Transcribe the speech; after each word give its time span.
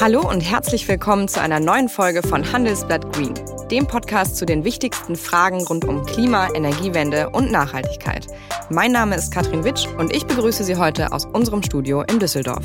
Hallo 0.00 0.28
und 0.28 0.40
herzlich 0.40 0.88
willkommen 0.88 1.28
zu 1.28 1.40
einer 1.40 1.60
neuen 1.60 1.88
Folge 1.88 2.22
von 2.22 2.52
Handelsblatt 2.52 3.12
Green, 3.12 3.32
dem 3.70 3.86
Podcast 3.86 4.36
zu 4.36 4.44
den 4.44 4.64
wichtigsten 4.64 5.14
Fragen 5.14 5.62
rund 5.62 5.84
um 5.84 6.04
Klima, 6.04 6.48
Energiewende 6.52 7.30
und 7.30 7.52
Nachhaltigkeit. 7.52 8.26
Mein 8.70 8.90
Name 8.90 9.14
ist 9.14 9.32
Katrin 9.32 9.62
Witsch 9.62 9.86
und 9.96 10.12
ich 10.12 10.26
begrüße 10.26 10.64
Sie 10.64 10.76
heute 10.76 11.12
aus 11.12 11.26
unserem 11.26 11.62
Studio 11.62 12.02
in 12.02 12.18
Düsseldorf. 12.18 12.64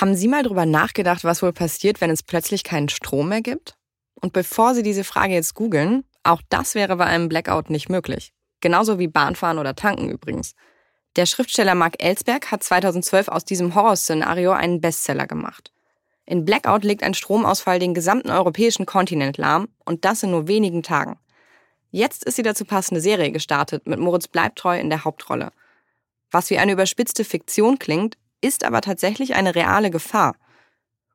Haben 0.00 0.14
Sie 0.14 0.28
mal 0.28 0.44
darüber 0.44 0.66
nachgedacht, 0.66 1.24
was 1.24 1.42
wohl 1.42 1.52
passiert, 1.52 2.00
wenn 2.00 2.10
es 2.10 2.22
plötzlich 2.22 2.62
keinen 2.62 2.88
Strom 2.88 3.30
mehr 3.30 3.42
gibt? 3.42 3.76
Und 4.20 4.32
bevor 4.32 4.74
Sie 4.74 4.82
diese 4.82 5.04
Frage 5.04 5.34
jetzt 5.34 5.54
googeln, 5.54 6.04
auch 6.22 6.42
das 6.48 6.74
wäre 6.74 6.96
bei 6.96 7.04
einem 7.04 7.28
Blackout 7.28 7.70
nicht 7.70 7.88
möglich. 7.88 8.32
Genauso 8.60 8.98
wie 8.98 9.08
Bahnfahren 9.08 9.58
oder 9.58 9.74
Tanken 9.74 10.08
übrigens. 10.08 10.54
Der 11.16 11.26
Schriftsteller 11.26 11.74
Mark 11.74 12.02
Ellsberg 12.02 12.50
hat 12.50 12.62
2012 12.62 13.28
aus 13.28 13.44
diesem 13.44 13.74
Horrorszenario 13.74 14.52
einen 14.52 14.80
Bestseller 14.80 15.26
gemacht. 15.26 15.72
In 16.26 16.44
Blackout 16.44 16.82
legt 16.82 17.02
ein 17.02 17.14
Stromausfall 17.14 17.78
den 17.78 17.94
gesamten 17.94 18.30
europäischen 18.30 18.84
Kontinent 18.84 19.38
lahm 19.38 19.68
und 19.84 20.04
das 20.04 20.22
in 20.22 20.32
nur 20.32 20.48
wenigen 20.48 20.82
Tagen. 20.82 21.18
Jetzt 21.90 22.24
ist 22.24 22.36
die 22.36 22.42
dazu 22.42 22.64
passende 22.64 23.00
Serie 23.00 23.30
gestartet 23.30 23.86
mit 23.86 24.00
Moritz 24.00 24.28
Bleibtreu 24.28 24.78
in 24.78 24.90
der 24.90 25.04
Hauptrolle. 25.04 25.52
Was 26.30 26.50
wie 26.50 26.58
eine 26.58 26.72
überspitzte 26.72 27.24
Fiktion 27.24 27.78
klingt, 27.78 28.18
ist 28.40 28.64
aber 28.64 28.80
tatsächlich 28.80 29.34
eine 29.34 29.54
reale 29.54 29.90
Gefahr. 29.90 30.34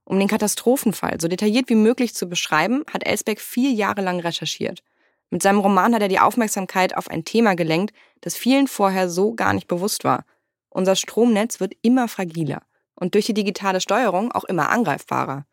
Um 0.03 0.19
den 0.19 0.27
Katastrophenfall 0.27 1.21
so 1.21 1.27
detailliert 1.27 1.69
wie 1.69 1.75
möglich 1.75 2.13
zu 2.13 2.27
beschreiben, 2.27 2.83
hat 2.91 3.05
Elsbeck 3.05 3.39
vier 3.39 3.71
Jahre 3.71 4.01
lang 4.01 4.19
recherchiert. 4.19 4.83
Mit 5.29 5.41
seinem 5.41 5.59
Roman 5.59 5.95
hat 5.95 6.01
er 6.01 6.09
die 6.09 6.19
Aufmerksamkeit 6.19 6.95
auf 6.97 7.09
ein 7.09 7.23
Thema 7.23 7.55
gelenkt, 7.55 7.95
das 8.19 8.35
vielen 8.35 8.67
vorher 8.67 9.09
so 9.09 9.33
gar 9.33 9.53
nicht 9.53 9.67
bewusst 9.67 10.03
war. 10.03 10.25
Unser 10.69 10.95
Stromnetz 10.95 11.59
wird 11.59 11.73
immer 11.81 12.07
fragiler 12.07 12.61
und 12.95 13.15
durch 13.15 13.25
die 13.25 13.33
digitale 13.33 13.81
Steuerung 13.81 14.31
auch 14.31 14.43
immer 14.43 14.69
angreifbarer. 14.69 15.45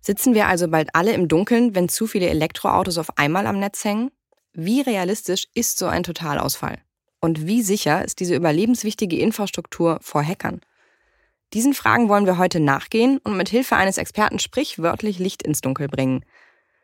Sitzen 0.00 0.34
wir 0.34 0.46
also 0.46 0.68
bald 0.68 0.94
alle 0.94 1.12
im 1.12 1.28
Dunkeln, 1.28 1.74
wenn 1.74 1.88
zu 1.88 2.06
viele 2.06 2.28
Elektroautos 2.28 2.98
auf 2.98 3.18
einmal 3.18 3.46
am 3.46 3.58
Netz 3.58 3.84
hängen? 3.84 4.10
Wie 4.52 4.80
realistisch 4.80 5.46
ist 5.54 5.78
so 5.78 5.86
ein 5.86 6.02
Totalausfall? 6.02 6.78
Und 7.20 7.46
wie 7.46 7.62
sicher 7.62 8.04
ist 8.04 8.20
diese 8.20 8.34
überlebenswichtige 8.34 9.18
Infrastruktur 9.18 9.98
vor 10.00 10.22
Hackern? 10.22 10.60
Diesen 11.54 11.74
Fragen 11.74 12.08
wollen 12.08 12.26
wir 12.26 12.38
heute 12.38 12.60
nachgehen 12.60 13.18
und 13.18 13.36
mit 13.36 13.48
Hilfe 13.48 13.76
eines 13.76 13.98
Experten 13.98 14.38
sprichwörtlich 14.38 15.18
Licht 15.18 15.42
ins 15.42 15.60
Dunkel 15.60 15.88
bringen. 15.88 16.24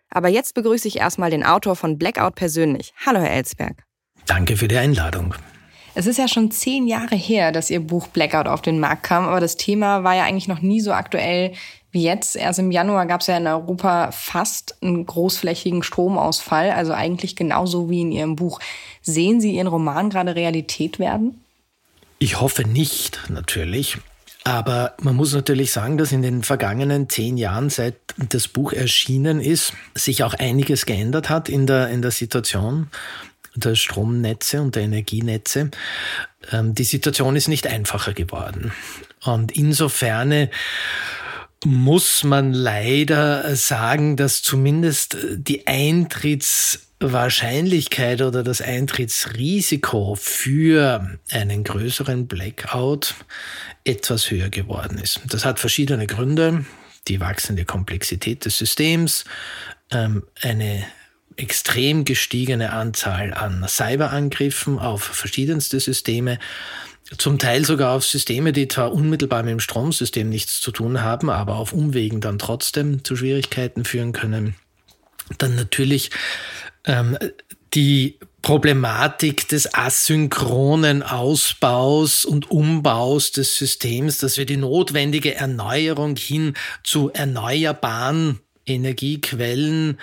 Aber 0.08 0.28
jetzt 0.28 0.54
begrüße 0.54 0.86
ich 0.86 0.98
erstmal 0.98 1.30
den 1.30 1.44
Autor 1.44 1.74
von 1.74 1.98
Blackout 1.98 2.34
persönlich. 2.34 2.92
Hallo, 3.04 3.20
Herr 3.20 3.32
Elsberg. 3.32 3.84
Danke 4.26 4.56
für 4.56 4.68
die 4.68 4.76
Einladung. 4.76 5.34
Es 5.94 6.06
ist 6.06 6.18
ja 6.18 6.28
schon 6.28 6.50
zehn 6.50 6.86
Jahre 6.86 7.16
her, 7.16 7.52
dass 7.52 7.70
Ihr 7.70 7.80
Buch 7.80 8.06
Blackout 8.06 8.46
auf 8.46 8.62
den 8.62 8.80
Markt 8.80 9.02
kam, 9.02 9.24
aber 9.24 9.40
das 9.40 9.56
Thema 9.56 10.04
war 10.04 10.14
ja 10.14 10.24
eigentlich 10.24 10.48
noch 10.48 10.60
nie 10.60 10.80
so 10.80 10.92
aktuell 10.92 11.52
wie 11.90 12.04
jetzt. 12.04 12.36
Erst 12.36 12.58
im 12.58 12.70
Januar 12.70 13.04
gab 13.06 13.20
es 13.20 13.26
ja 13.26 13.36
in 13.36 13.46
Europa 13.46 14.10
fast 14.12 14.82
einen 14.82 15.04
großflächigen 15.04 15.82
Stromausfall, 15.82 16.70
also 16.70 16.92
eigentlich 16.94 17.36
genauso 17.36 17.90
wie 17.90 18.00
in 18.00 18.12
Ihrem 18.12 18.36
Buch. 18.36 18.60
Sehen 19.02 19.40
Sie 19.40 19.54
Ihren 19.54 19.66
Roman 19.66 20.08
gerade 20.08 20.34
Realität 20.34 20.98
werden? 20.98 21.44
Ich 22.18 22.40
hoffe 22.40 22.66
nicht, 22.66 23.20
natürlich. 23.28 23.98
Aber 24.44 24.94
man 25.00 25.14
muss 25.14 25.32
natürlich 25.34 25.70
sagen, 25.70 25.98
dass 25.98 26.10
in 26.10 26.22
den 26.22 26.42
vergangenen 26.42 27.08
zehn 27.08 27.36
Jahren, 27.36 27.70
seit 27.70 27.96
das 28.16 28.48
Buch 28.48 28.72
erschienen 28.72 29.40
ist, 29.40 29.72
sich 29.94 30.24
auch 30.24 30.34
einiges 30.34 30.84
geändert 30.84 31.30
hat 31.30 31.48
in 31.48 31.66
der, 31.66 31.88
in 31.88 32.02
der 32.02 32.10
Situation 32.10 32.88
der 33.54 33.74
Stromnetze 33.74 34.62
und 34.62 34.76
der 34.76 34.84
Energienetze. 34.84 35.70
Ähm, 36.50 36.74
die 36.74 36.84
Situation 36.84 37.36
ist 37.36 37.48
nicht 37.48 37.66
einfacher 37.66 38.14
geworden. 38.14 38.72
Und 39.24 39.52
insofern 39.52 40.48
muss 41.64 42.24
man 42.24 42.52
leider 42.52 43.54
sagen, 43.54 44.16
dass 44.16 44.42
zumindest 44.42 45.16
die 45.34 45.66
Eintritts 45.66 46.88
Wahrscheinlichkeit 47.10 48.22
oder 48.22 48.42
das 48.44 48.60
Eintrittsrisiko 48.60 50.14
für 50.14 51.18
einen 51.30 51.64
größeren 51.64 52.28
Blackout 52.28 53.14
etwas 53.84 54.30
höher 54.30 54.50
geworden 54.50 54.98
ist. 54.98 55.20
Das 55.28 55.44
hat 55.44 55.58
verschiedene 55.58 56.06
Gründe. 56.06 56.64
Die 57.08 57.18
wachsende 57.18 57.64
Komplexität 57.64 58.44
des 58.44 58.58
Systems, 58.58 59.24
ähm, 59.90 60.22
eine 60.40 60.84
extrem 61.36 62.04
gestiegene 62.04 62.72
Anzahl 62.72 63.34
an 63.34 63.64
Cyberangriffen 63.66 64.78
auf 64.78 65.02
verschiedenste 65.02 65.80
Systeme, 65.80 66.38
zum 67.18 67.38
Teil 67.38 67.64
sogar 67.64 67.96
auf 67.96 68.04
Systeme, 68.04 68.52
die 68.52 68.68
zwar 68.68 68.92
unmittelbar 68.92 69.42
mit 69.42 69.52
dem 69.52 69.60
Stromsystem 69.60 70.28
nichts 70.28 70.60
zu 70.60 70.70
tun 70.70 71.02
haben, 71.02 71.30
aber 71.30 71.56
auf 71.56 71.72
Umwegen 71.72 72.20
dann 72.20 72.38
trotzdem 72.38 73.04
zu 73.04 73.16
Schwierigkeiten 73.16 73.84
führen 73.84 74.12
können. 74.12 74.54
Dann 75.38 75.54
natürlich 75.54 76.10
ähm, 76.84 77.18
die 77.74 78.18
Problematik 78.42 79.48
des 79.48 79.72
asynchronen 79.72 81.02
Ausbaus 81.02 82.24
und 82.24 82.50
Umbaus 82.50 83.30
des 83.30 83.56
Systems, 83.56 84.18
dass 84.18 84.36
wir 84.36 84.46
die 84.46 84.56
notwendige 84.56 85.36
Erneuerung 85.36 86.16
hin 86.16 86.54
zu 86.82 87.10
erneuerbaren 87.12 88.40
Energiequellen 88.66 89.98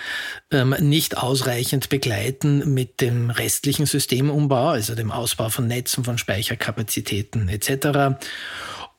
ähm, 0.50 0.74
nicht 0.80 1.16
ausreichend 1.16 1.88
begleiten 1.90 2.74
mit 2.74 3.00
dem 3.00 3.30
restlichen 3.30 3.86
Systemumbau, 3.86 4.68
also 4.68 4.94
dem 4.94 5.10
Ausbau 5.10 5.48
von 5.48 5.66
Netzen, 5.66 6.04
von 6.04 6.18
Speicherkapazitäten 6.18 7.48
etc. 7.48 8.18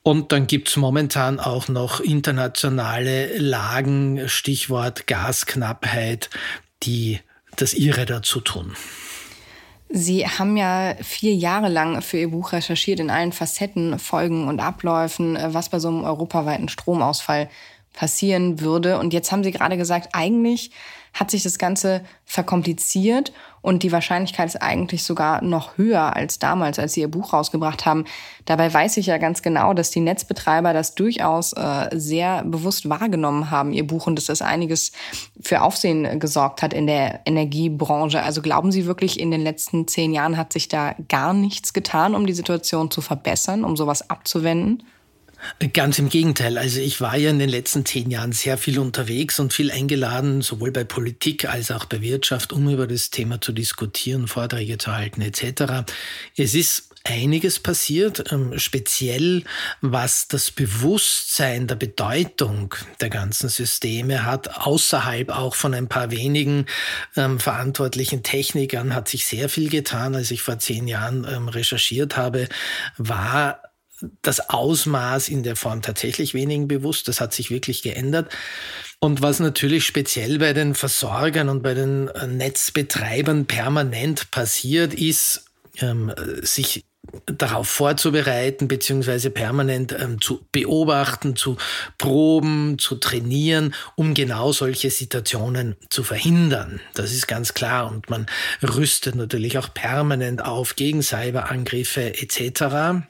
Und 0.03 0.31
dann 0.31 0.47
gibt's 0.47 0.77
momentan 0.77 1.39
auch 1.39 1.67
noch 1.67 1.99
internationale 1.99 3.37
Lagen, 3.37 4.27
Stichwort 4.27 5.05
Gasknappheit, 5.05 6.29
die 6.83 7.19
das 7.55 7.73
Ihre 7.73 8.05
dazu 8.05 8.39
tun. 8.41 8.75
Sie 9.93 10.25
haben 10.25 10.55
ja 10.55 10.95
vier 11.01 11.35
Jahre 11.35 11.67
lang 11.67 12.01
für 12.01 12.17
Ihr 12.17 12.31
Buch 12.31 12.53
recherchiert 12.53 13.01
in 13.01 13.09
allen 13.09 13.33
Facetten, 13.33 13.99
Folgen 13.99 14.47
und 14.47 14.61
Abläufen, 14.61 15.35
äh, 15.35 15.53
was 15.53 15.69
bei 15.69 15.79
so 15.79 15.89
einem 15.89 16.03
europaweiten 16.03 16.69
Stromausfall 16.69 17.49
passieren 17.93 18.61
würde. 18.61 18.99
Und 18.99 19.13
jetzt 19.13 19.31
haben 19.31 19.43
Sie 19.43 19.51
gerade 19.51 19.75
gesagt, 19.75 20.09
eigentlich 20.13 20.71
hat 21.13 21.31
sich 21.31 21.43
das 21.43 21.57
Ganze 21.57 22.01
verkompliziert 22.25 23.33
und 23.61 23.83
die 23.83 23.91
Wahrscheinlichkeit 23.91 24.47
ist 24.47 24.61
eigentlich 24.61 25.03
sogar 25.03 25.43
noch 25.43 25.77
höher 25.77 26.15
als 26.15 26.39
damals, 26.39 26.79
als 26.79 26.93
sie 26.93 27.01
ihr 27.01 27.11
Buch 27.11 27.33
rausgebracht 27.33 27.85
haben. 27.85 28.05
Dabei 28.45 28.73
weiß 28.73 28.97
ich 28.97 29.05
ja 29.05 29.17
ganz 29.17 29.41
genau, 29.41 29.73
dass 29.73 29.91
die 29.91 29.99
Netzbetreiber 29.99 30.73
das 30.73 30.95
durchaus 30.95 31.53
äh, 31.53 31.89
sehr 31.91 32.43
bewusst 32.43 32.89
wahrgenommen 32.89 33.51
haben, 33.51 33.73
ihr 33.73 33.85
Buch, 33.85 34.07
und 34.07 34.15
dass 34.15 34.25
das 34.25 34.41
einiges 34.41 34.93
für 35.39 35.61
Aufsehen 35.61 36.19
gesorgt 36.19 36.63
hat 36.63 36.73
in 36.73 36.87
der 36.87 37.21
Energiebranche. 37.25 38.23
Also 38.23 38.41
glauben 38.41 38.71
Sie 38.71 38.85
wirklich, 38.85 39.19
in 39.19 39.29
den 39.29 39.41
letzten 39.41 39.87
zehn 39.87 40.13
Jahren 40.13 40.37
hat 40.37 40.53
sich 40.53 40.67
da 40.67 40.95
gar 41.07 41.33
nichts 41.33 41.73
getan, 41.73 42.15
um 42.15 42.25
die 42.25 42.33
Situation 42.33 42.89
zu 42.89 43.01
verbessern, 43.01 43.63
um 43.63 43.77
sowas 43.77 44.09
abzuwenden? 44.09 44.83
Ganz 45.73 45.99
im 45.99 46.09
Gegenteil. 46.09 46.57
Also 46.57 46.79
ich 46.79 47.01
war 47.01 47.17
ja 47.17 47.29
in 47.29 47.39
den 47.39 47.49
letzten 47.49 47.85
zehn 47.85 48.09
Jahren 48.11 48.31
sehr 48.31 48.57
viel 48.57 48.79
unterwegs 48.79 49.39
und 49.39 49.53
viel 49.53 49.71
eingeladen, 49.71 50.41
sowohl 50.41 50.71
bei 50.71 50.83
Politik 50.83 51.45
als 51.45 51.71
auch 51.71 51.85
bei 51.85 52.01
Wirtschaft, 52.01 52.53
um 52.53 52.69
über 52.69 52.87
das 52.87 53.09
Thema 53.09 53.41
zu 53.41 53.51
diskutieren, 53.51 54.27
Vorträge 54.27 54.77
zu 54.77 54.91
halten 54.91 55.21
etc. 55.21 55.85
Es 56.35 56.53
ist 56.53 56.91
einiges 57.03 57.59
passiert, 57.59 58.31
ähm, 58.31 58.57
speziell 58.59 59.43
was 59.81 60.27
das 60.27 60.51
Bewusstsein 60.51 61.67
der 61.67 61.75
Bedeutung 61.75 62.75
der 62.99 63.09
ganzen 63.09 63.49
Systeme 63.49 64.25
hat, 64.25 64.57
außerhalb 64.57 65.29
auch 65.29 65.55
von 65.55 65.73
ein 65.73 65.87
paar 65.87 66.11
wenigen 66.11 66.65
ähm, 67.15 67.39
verantwortlichen 67.39 68.23
Technikern 68.23 68.93
hat 68.93 69.07
sich 69.07 69.25
sehr 69.25 69.49
viel 69.49 69.69
getan. 69.69 70.15
Als 70.15 70.31
ich 70.31 70.41
vor 70.41 70.59
zehn 70.59 70.87
Jahren 70.87 71.25
ähm, 71.29 71.47
recherchiert 71.47 72.17
habe, 72.17 72.47
war 72.97 73.61
das 74.21 74.49
Ausmaß 74.49 75.29
in 75.29 75.43
der 75.43 75.55
Form 75.55 75.81
tatsächlich 75.81 76.33
wenigen 76.33 76.67
bewusst. 76.67 77.07
Das 77.07 77.21
hat 77.21 77.33
sich 77.33 77.51
wirklich 77.51 77.81
geändert. 77.81 78.31
Und 78.99 79.21
was 79.21 79.39
natürlich 79.39 79.85
speziell 79.85 80.39
bei 80.39 80.53
den 80.53 80.75
Versorgern 80.75 81.49
und 81.49 81.63
bei 81.63 81.73
den 81.73 82.07
äh, 82.09 82.27
Netzbetreibern 82.27 83.45
permanent 83.45 84.31
passiert, 84.31 84.93
ist, 84.93 85.45
ähm, 85.79 86.13
sich 86.41 86.85
darauf 87.25 87.67
vorzubereiten, 87.67 88.67
beziehungsweise 88.67 89.31
permanent 89.31 89.95
ähm, 89.99 90.21
zu 90.21 90.45
beobachten, 90.51 91.35
zu 91.35 91.57
proben, 91.97 92.77
zu 92.77 92.95
trainieren, 92.95 93.73
um 93.95 94.13
genau 94.13 94.51
solche 94.51 94.91
Situationen 94.91 95.75
zu 95.89 96.03
verhindern. 96.03 96.79
Das 96.93 97.11
ist 97.11 97.27
ganz 97.27 97.53
klar. 97.53 97.91
Und 97.91 98.09
man 98.09 98.27
rüstet 98.61 99.15
natürlich 99.15 99.57
auch 99.57 99.73
permanent 99.73 100.45
auf 100.45 100.75
gegen 100.75 101.01
Cyberangriffe 101.01 102.21
etc. 102.21 103.03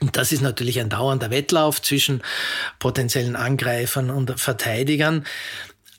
Und 0.00 0.16
das 0.16 0.32
ist 0.32 0.42
natürlich 0.42 0.80
ein 0.80 0.90
dauernder 0.90 1.30
Wettlauf 1.30 1.80
zwischen 1.80 2.22
potenziellen 2.78 3.36
Angreifern 3.36 4.10
und 4.10 4.38
Verteidigern. 4.38 5.24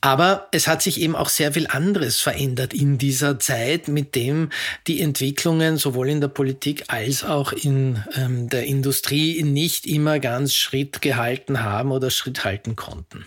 Aber 0.00 0.46
es 0.52 0.68
hat 0.68 0.80
sich 0.80 1.00
eben 1.00 1.16
auch 1.16 1.28
sehr 1.28 1.52
viel 1.52 1.66
anderes 1.66 2.20
verändert 2.20 2.72
in 2.72 2.98
dieser 2.98 3.40
Zeit, 3.40 3.88
mit 3.88 4.14
dem 4.14 4.50
die 4.86 5.00
Entwicklungen 5.00 5.76
sowohl 5.76 6.08
in 6.08 6.20
der 6.20 6.28
Politik 6.28 6.84
als 6.86 7.24
auch 7.24 7.52
in 7.52 8.04
ähm, 8.14 8.48
der 8.48 8.64
Industrie 8.66 9.42
nicht 9.42 9.86
immer 9.86 10.20
ganz 10.20 10.54
Schritt 10.54 11.02
gehalten 11.02 11.64
haben 11.64 11.90
oder 11.90 12.10
Schritt 12.10 12.44
halten 12.44 12.76
konnten. 12.76 13.24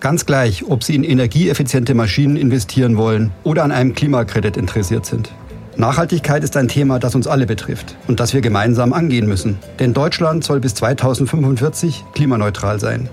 Ganz 0.00 0.26
gleich, 0.26 0.64
ob 0.64 0.82
Sie 0.82 0.96
in 0.96 1.04
energieeffiziente 1.04 1.94
Maschinen 1.94 2.36
investieren 2.36 2.96
wollen 2.96 3.30
oder 3.44 3.62
an 3.62 3.72
einem 3.72 3.94
Klimakredit 3.94 4.56
interessiert 4.56 5.06
sind. 5.06 5.30
Nachhaltigkeit 5.76 6.44
ist 6.44 6.56
ein 6.56 6.68
Thema, 6.68 7.00
das 7.00 7.16
uns 7.16 7.26
alle 7.26 7.46
betrifft 7.46 7.96
und 8.06 8.20
das 8.20 8.32
wir 8.32 8.40
gemeinsam 8.40 8.92
angehen 8.92 9.26
müssen. 9.26 9.58
Denn 9.80 9.92
Deutschland 9.92 10.44
soll 10.44 10.60
bis 10.60 10.74
2045 10.74 12.04
klimaneutral 12.14 12.78
sein. 12.78 13.08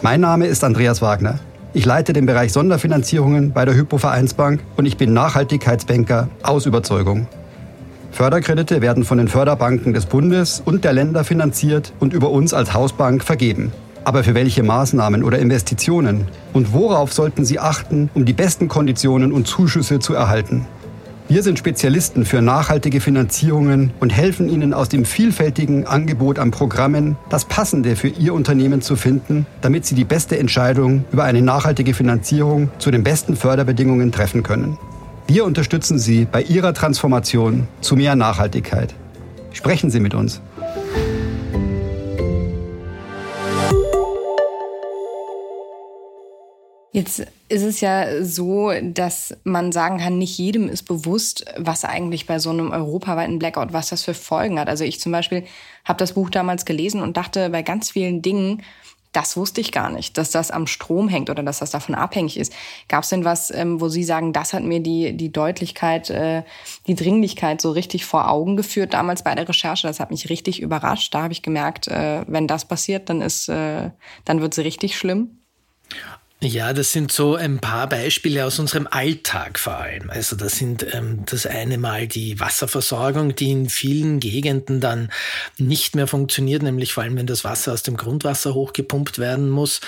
Mein 0.00 0.20
Name 0.20 0.46
ist 0.46 0.64
Andreas 0.64 1.02
Wagner. 1.02 1.38
Ich 1.74 1.84
leite 1.84 2.14
den 2.14 2.24
Bereich 2.24 2.52
Sonderfinanzierungen 2.52 3.52
bei 3.52 3.66
der 3.66 3.74
Hypo 3.74 3.98
Vereinsbank 3.98 4.60
und 4.76 4.86
ich 4.86 4.96
bin 4.96 5.12
Nachhaltigkeitsbanker 5.12 6.28
aus 6.42 6.64
Überzeugung. 6.64 7.26
Förderkredite 8.10 8.80
werden 8.80 9.04
von 9.04 9.18
den 9.18 9.28
Förderbanken 9.28 9.92
des 9.92 10.06
Bundes 10.06 10.62
und 10.64 10.84
der 10.84 10.94
Länder 10.94 11.24
finanziert 11.24 11.92
und 12.00 12.14
über 12.14 12.30
uns 12.30 12.54
als 12.54 12.72
Hausbank 12.72 13.22
vergeben. 13.22 13.72
Aber 14.04 14.24
für 14.24 14.34
welche 14.34 14.62
Maßnahmen 14.62 15.22
oder 15.22 15.38
Investitionen? 15.40 16.28
Und 16.54 16.72
worauf 16.72 17.12
sollten 17.12 17.44
Sie 17.44 17.58
achten, 17.58 18.08
um 18.14 18.24
die 18.24 18.32
besten 18.32 18.68
Konditionen 18.68 19.32
und 19.32 19.46
Zuschüsse 19.46 19.98
zu 19.98 20.14
erhalten? 20.14 20.64
Wir 21.28 21.42
sind 21.42 21.58
Spezialisten 21.58 22.24
für 22.24 22.40
nachhaltige 22.40 23.00
Finanzierungen 23.00 23.92
und 23.98 24.10
helfen 24.10 24.48
Ihnen 24.48 24.72
aus 24.72 24.88
dem 24.88 25.04
vielfältigen 25.04 25.84
Angebot 25.84 26.38
an 26.38 26.52
Programmen 26.52 27.16
das 27.30 27.44
Passende 27.44 27.96
für 27.96 28.06
Ihr 28.06 28.32
Unternehmen 28.32 28.80
zu 28.80 28.94
finden, 28.94 29.44
damit 29.60 29.86
Sie 29.86 29.96
die 29.96 30.04
beste 30.04 30.38
Entscheidung 30.38 31.04
über 31.10 31.24
eine 31.24 31.42
nachhaltige 31.42 31.94
Finanzierung 31.94 32.70
zu 32.78 32.92
den 32.92 33.02
besten 33.02 33.34
Förderbedingungen 33.34 34.12
treffen 34.12 34.44
können. 34.44 34.78
Wir 35.26 35.44
unterstützen 35.44 35.98
Sie 35.98 36.26
bei 36.30 36.42
Ihrer 36.42 36.72
Transformation 36.72 37.66
zu 37.80 37.96
mehr 37.96 38.14
Nachhaltigkeit. 38.14 38.94
Sprechen 39.50 39.90
Sie 39.90 39.98
mit 39.98 40.14
uns. 40.14 40.40
Jetzt 46.96 47.26
ist 47.50 47.62
es 47.62 47.82
ja 47.82 48.24
so, 48.24 48.72
dass 48.82 49.36
man 49.44 49.70
sagen 49.70 49.98
kann, 49.98 50.16
nicht 50.16 50.38
jedem 50.38 50.66
ist 50.66 50.84
bewusst, 50.84 51.44
was 51.58 51.84
eigentlich 51.84 52.24
bei 52.24 52.38
so 52.38 52.48
einem 52.48 52.70
europaweiten 52.70 53.38
Blackout, 53.38 53.74
was 53.74 53.90
das 53.90 54.02
für 54.02 54.14
Folgen 54.14 54.58
hat. 54.58 54.70
Also 54.70 54.82
ich 54.82 54.98
zum 54.98 55.12
Beispiel 55.12 55.44
habe 55.84 55.98
das 55.98 56.14
Buch 56.14 56.30
damals 56.30 56.64
gelesen 56.64 57.02
und 57.02 57.18
dachte 57.18 57.50
bei 57.50 57.60
ganz 57.60 57.90
vielen 57.90 58.22
Dingen, 58.22 58.62
das 59.12 59.36
wusste 59.36 59.60
ich 59.60 59.72
gar 59.72 59.90
nicht, 59.90 60.16
dass 60.16 60.30
das 60.30 60.50
am 60.50 60.66
Strom 60.66 61.10
hängt 61.10 61.28
oder 61.28 61.42
dass 61.42 61.58
das 61.58 61.70
davon 61.70 61.94
abhängig 61.94 62.38
ist. 62.38 62.54
Gab 62.88 63.02
es 63.02 63.10
denn 63.10 63.26
was, 63.26 63.50
ähm, 63.50 63.78
wo 63.78 63.90
Sie 63.90 64.02
sagen, 64.02 64.32
das 64.32 64.54
hat 64.54 64.62
mir 64.62 64.80
die, 64.80 65.14
die 65.18 65.30
Deutlichkeit, 65.30 66.08
äh, 66.08 66.44
die 66.86 66.94
Dringlichkeit 66.94 67.60
so 67.60 67.72
richtig 67.72 68.06
vor 68.06 68.30
Augen 68.30 68.56
geführt 68.56 68.94
damals 68.94 69.22
bei 69.22 69.34
der 69.34 69.46
Recherche? 69.46 69.86
Das 69.86 70.00
hat 70.00 70.10
mich 70.10 70.30
richtig 70.30 70.62
überrascht. 70.62 71.12
Da 71.12 71.24
habe 71.24 71.34
ich 71.34 71.42
gemerkt, 71.42 71.88
äh, 71.88 72.24
wenn 72.26 72.46
das 72.46 72.64
passiert, 72.64 73.10
dann 73.10 73.20
ist, 73.20 73.50
äh, 73.50 73.90
dann 74.24 74.40
wird 74.40 74.56
es 74.56 74.64
richtig 74.64 74.96
schlimm. 74.96 75.40
Ja, 76.42 76.74
das 76.74 76.92
sind 76.92 77.10
so 77.12 77.34
ein 77.34 77.60
paar 77.60 77.88
Beispiele 77.88 78.44
aus 78.44 78.58
unserem 78.58 78.86
Alltag 78.90 79.58
vor 79.58 79.78
allem. 79.78 80.10
Also 80.10 80.36
das 80.36 80.56
sind 80.56 80.86
ähm, 80.94 81.24
das 81.24 81.46
eine 81.46 81.78
Mal 81.78 82.06
die 82.08 82.38
Wasserversorgung, 82.38 83.34
die 83.34 83.50
in 83.50 83.70
vielen 83.70 84.20
Gegenden 84.20 84.82
dann 84.82 85.10
nicht 85.56 85.96
mehr 85.96 86.06
funktioniert, 86.06 86.62
nämlich 86.62 86.92
vor 86.92 87.04
allem 87.04 87.16
wenn 87.16 87.26
das 87.26 87.42
Wasser 87.42 87.72
aus 87.72 87.82
dem 87.84 87.96
Grundwasser 87.96 88.52
hochgepumpt 88.52 89.18
werden 89.18 89.48
muss 89.48 89.80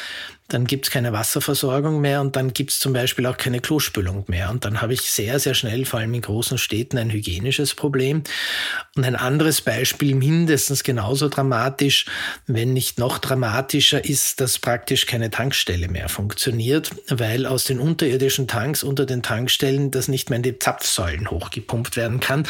dann 0.49 0.67
gibt's 0.67 0.91
keine 0.91 1.13
Wasserversorgung 1.13 2.01
mehr 2.01 2.23
und 2.23 2.35
dann 2.35 2.55
gibt's 2.55 2.79
zum 2.79 2.95
Beispiel 2.95 3.27
auch 3.27 3.37
keine 3.37 3.61
Klospülung 3.61 4.25
mehr. 4.29 4.49
Und 4.51 4.65
dann 4.65 4.81
habe 4.81 4.95
ich 4.95 5.03
sehr, 5.03 5.39
sehr 5.39 5.53
schnell, 5.53 5.85
vor 5.85 6.01
allem 6.01 6.15
in 6.15 6.23
großen 6.23 6.57
Städten, 6.57 6.97
ein 6.97 7.11
hygienisches 7.11 7.75
Problem. 7.75 8.23
Und 8.97 9.05
ein 9.05 9.15
anderes 9.15 9.61
Beispiel, 9.61 10.15
mindestens 10.15 10.85
genauso 10.85 11.29
dramatisch, 11.29 12.07
wenn 12.47 12.73
nicht 12.73 12.99
noch 12.99 13.19
dramatischer, 13.19 14.03
ist, 14.03 14.41
dass 14.41 14.59
praktisch 14.59 15.05
keine 15.05 15.31
Tankstelle 15.31 15.89
mehr 15.89 16.09
funktioniert, 16.09 16.93
weil 17.11 17.45
aus 17.45 17.65
den 17.65 17.79
unterirdischen 17.79 18.49
Tanks 18.49 18.83
unter 18.83 19.05
den 19.05 19.23
Tankstellen 19.23 19.91
das 19.91 20.09
nicht 20.09 20.31
mehr 20.31 20.39
in 20.39 20.43
die 20.43 20.59
Zapfsäulen 20.59 21.31
hochgepumpt 21.31 21.97
werden 21.97 22.21
kann. 22.21 22.49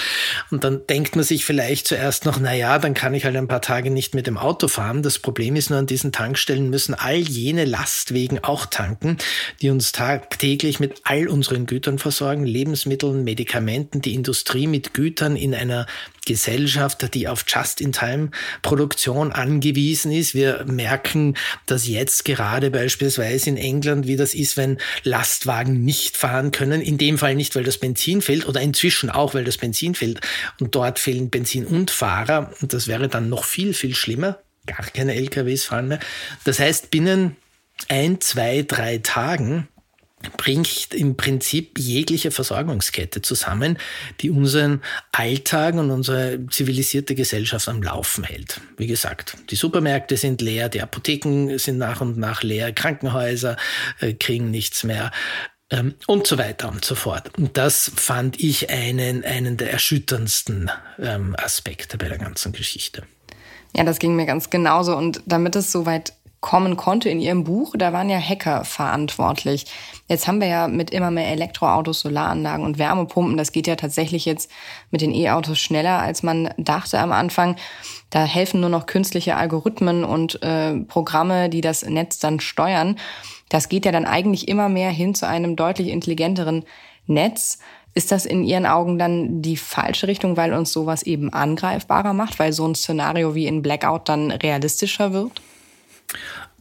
Und 0.52 0.62
dann 0.62 0.86
denkt 0.86 1.16
man 1.16 1.24
sich 1.24 1.44
vielleicht 1.44 1.88
zuerst 1.88 2.26
noch, 2.26 2.38
na 2.38 2.54
ja, 2.54 2.78
dann 2.78 2.94
kann 2.94 3.14
ich 3.14 3.24
halt 3.24 3.34
ein 3.34 3.48
paar 3.48 3.60
Tage 3.60 3.90
nicht 3.90 4.14
mit 4.14 4.28
dem 4.28 4.38
Auto 4.38 4.68
fahren. 4.68 5.02
Das 5.02 5.18
Problem 5.18 5.56
ist 5.56 5.70
nur, 5.70 5.80
an 5.80 5.86
diesen 5.86 6.12
Tankstellen 6.12 6.70
müssen 6.70 6.94
all 6.94 7.16
jene 7.16 7.64
Lastwegen 7.88 8.44
auch 8.44 8.66
tanken, 8.66 9.16
die 9.62 9.70
uns 9.70 9.92
tagtäglich 9.92 10.78
mit 10.78 11.00
all 11.04 11.26
unseren 11.26 11.64
Gütern 11.64 11.98
versorgen, 11.98 12.44
Lebensmitteln, 12.44 13.24
Medikamenten, 13.24 14.02
die 14.02 14.12
Industrie 14.12 14.66
mit 14.66 14.92
Gütern 14.92 15.36
in 15.36 15.54
einer 15.54 15.86
Gesellschaft, 16.26 17.14
die 17.14 17.28
auf 17.28 17.46
Just-in-Time-Produktion 17.48 19.32
angewiesen 19.32 20.12
ist. 20.12 20.34
Wir 20.34 20.66
merken 20.66 21.34
das 21.64 21.88
jetzt 21.88 22.26
gerade 22.26 22.70
beispielsweise 22.70 23.48
in 23.48 23.56
England, 23.56 24.06
wie 24.06 24.16
das 24.16 24.34
ist, 24.34 24.58
wenn 24.58 24.76
Lastwagen 25.02 25.82
nicht 25.82 26.18
fahren 26.18 26.50
können. 26.50 26.82
In 26.82 26.98
dem 26.98 27.16
Fall 27.16 27.36
nicht, 27.36 27.56
weil 27.56 27.64
das 27.64 27.78
Benzin 27.78 28.20
fehlt 28.20 28.46
oder 28.46 28.60
inzwischen 28.60 29.08
auch, 29.08 29.32
weil 29.32 29.44
das 29.44 29.56
Benzin 29.56 29.94
fehlt. 29.94 30.20
Und 30.60 30.74
dort 30.74 30.98
fehlen 30.98 31.30
Benzin 31.30 31.64
und 31.64 31.90
Fahrer. 31.90 32.52
Und 32.60 32.74
das 32.74 32.86
wäre 32.86 33.08
dann 33.08 33.30
noch 33.30 33.44
viel, 33.44 33.72
viel 33.72 33.94
schlimmer. 33.94 34.38
Gar 34.66 34.84
keine 34.92 35.14
LKWs 35.14 35.64
fahren 35.64 35.88
mehr. 35.88 36.00
Das 36.44 36.60
heißt, 36.60 36.90
binnen 36.90 37.36
ein, 37.88 38.20
zwei, 38.20 38.62
drei 38.62 38.98
Tagen 38.98 39.68
bringt 40.36 40.94
im 40.94 41.16
Prinzip 41.16 41.78
jegliche 41.78 42.30
Versorgungskette 42.30 43.22
zusammen, 43.22 43.78
die 44.20 44.30
unseren 44.30 44.82
Alltag 45.12 45.74
und 45.74 45.90
unsere 45.90 46.44
zivilisierte 46.50 47.14
Gesellschaft 47.14 47.68
am 47.68 47.82
Laufen 47.82 48.24
hält. 48.24 48.60
Wie 48.76 48.86
gesagt, 48.86 49.36
die 49.50 49.56
Supermärkte 49.56 50.16
sind 50.16 50.40
leer, 50.40 50.68
die 50.68 50.82
Apotheken 50.82 51.56
sind 51.58 51.78
nach 51.78 52.00
und 52.00 52.18
nach 52.18 52.42
leer, 52.42 52.72
Krankenhäuser 52.72 53.56
äh, 54.00 54.12
kriegen 54.12 54.50
nichts 54.50 54.82
mehr 54.82 55.12
ähm, 55.70 55.94
und 56.06 56.26
so 56.26 56.38
weiter 56.38 56.68
und 56.68 56.84
so 56.84 56.94
fort. 56.94 57.36
Und 57.38 57.56
das 57.56 57.90
fand 57.94 58.40
ich 58.40 58.70
einen, 58.70 59.24
einen 59.24 59.56
der 59.56 59.70
erschütterndsten 59.70 60.70
ähm, 60.98 61.36
Aspekte 61.38 61.96
bei 61.96 62.08
der 62.08 62.18
ganzen 62.18 62.52
Geschichte. 62.52 63.04
Ja, 63.76 63.84
das 63.84 63.98
ging 63.98 64.16
mir 64.16 64.26
ganz 64.26 64.50
genauso. 64.50 64.96
Und 64.96 65.22
damit 65.26 65.54
es 65.54 65.70
soweit 65.70 66.14
kommen 66.40 66.76
konnte 66.76 67.08
in 67.08 67.20
ihrem 67.20 67.42
Buch, 67.42 67.74
da 67.76 67.92
waren 67.92 68.08
ja 68.08 68.18
Hacker 68.18 68.64
verantwortlich. 68.64 69.66
Jetzt 70.06 70.28
haben 70.28 70.40
wir 70.40 70.46
ja 70.46 70.68
mit 70.68 70.90
immer 70.90 71.10
mehr 71.10 71.28
Elektroautos, 71.28 72.00
Solaranlagen 72.00 72.64
und 72.64 72.78
Wärmepumpen, 72.78 73.36
das 73.36 73.50
geht 73.50 73.66
ja 73.66 73.74
tatsächlich 73.74 74.24
jetzt 74.24 74.50
mit 74.90 75.00
den 75.00 75.12
E-Autos 75.12 75.58
schneller, 75.58 75.98
als 75.98 76.22
man 76.22 76.50
dachte 76.56 77.00
am 77.00 77.10
Anfang. 77.10 77.56
Da 78.10 78.24
helfen 78.24 78.60
nur 78.60 78.70
noch 78.70 78.86
künstliche 78.86 79.36
Algorithmen 79.36 80.04
und 80.04 80.40
äh, 80.42 80.76
Programme, 80.76 81.48
die 81.48 81.60
das 81.60 81.84
Netz 81.84 82.20
dann 82.20 82.38
steuern. 82.38 82.96
Das 83.48 83.68
geht 83.68 83.84
ja 83.84 83.92
dann 83.92 84.06
eigentlich 84.06 84.46
immer 84.46 84.68
mehr 84.68 84.90
hin 84.90 85.14
zu 85.14 85.26
einem 85.26 85.56
deutlich 85.56 85.88
intelligenteren 85.88 86.64
Netz. 87.06 87.58
Ist 87.94 88.12
das 88.12 88.26
in 88.26 88.44
Ihren 88.44 88.66
Augen 88.66 88.98
dann 88.98 89.42
die 89.42 89.56
falsche 89.56 90.06
Richtung, 90.06 90.36
weil 90.36 90.52
uns 90.52 90.72
sowas 90.72 91.02
eben 91.02 91.32
angreifbarer 91.32 92.12
macht, 92.12 92.38
weil 92.38 92.52
so 92.52 92.66
ein 92.66 92.76
Szenario 92.76 93.34
wie 93.34 93.46
in 93.46 93.60
Blackout 93.60 94.08
dann 94.08 94.30
realistischer 94.30 95.12
wird? 95.12 95.42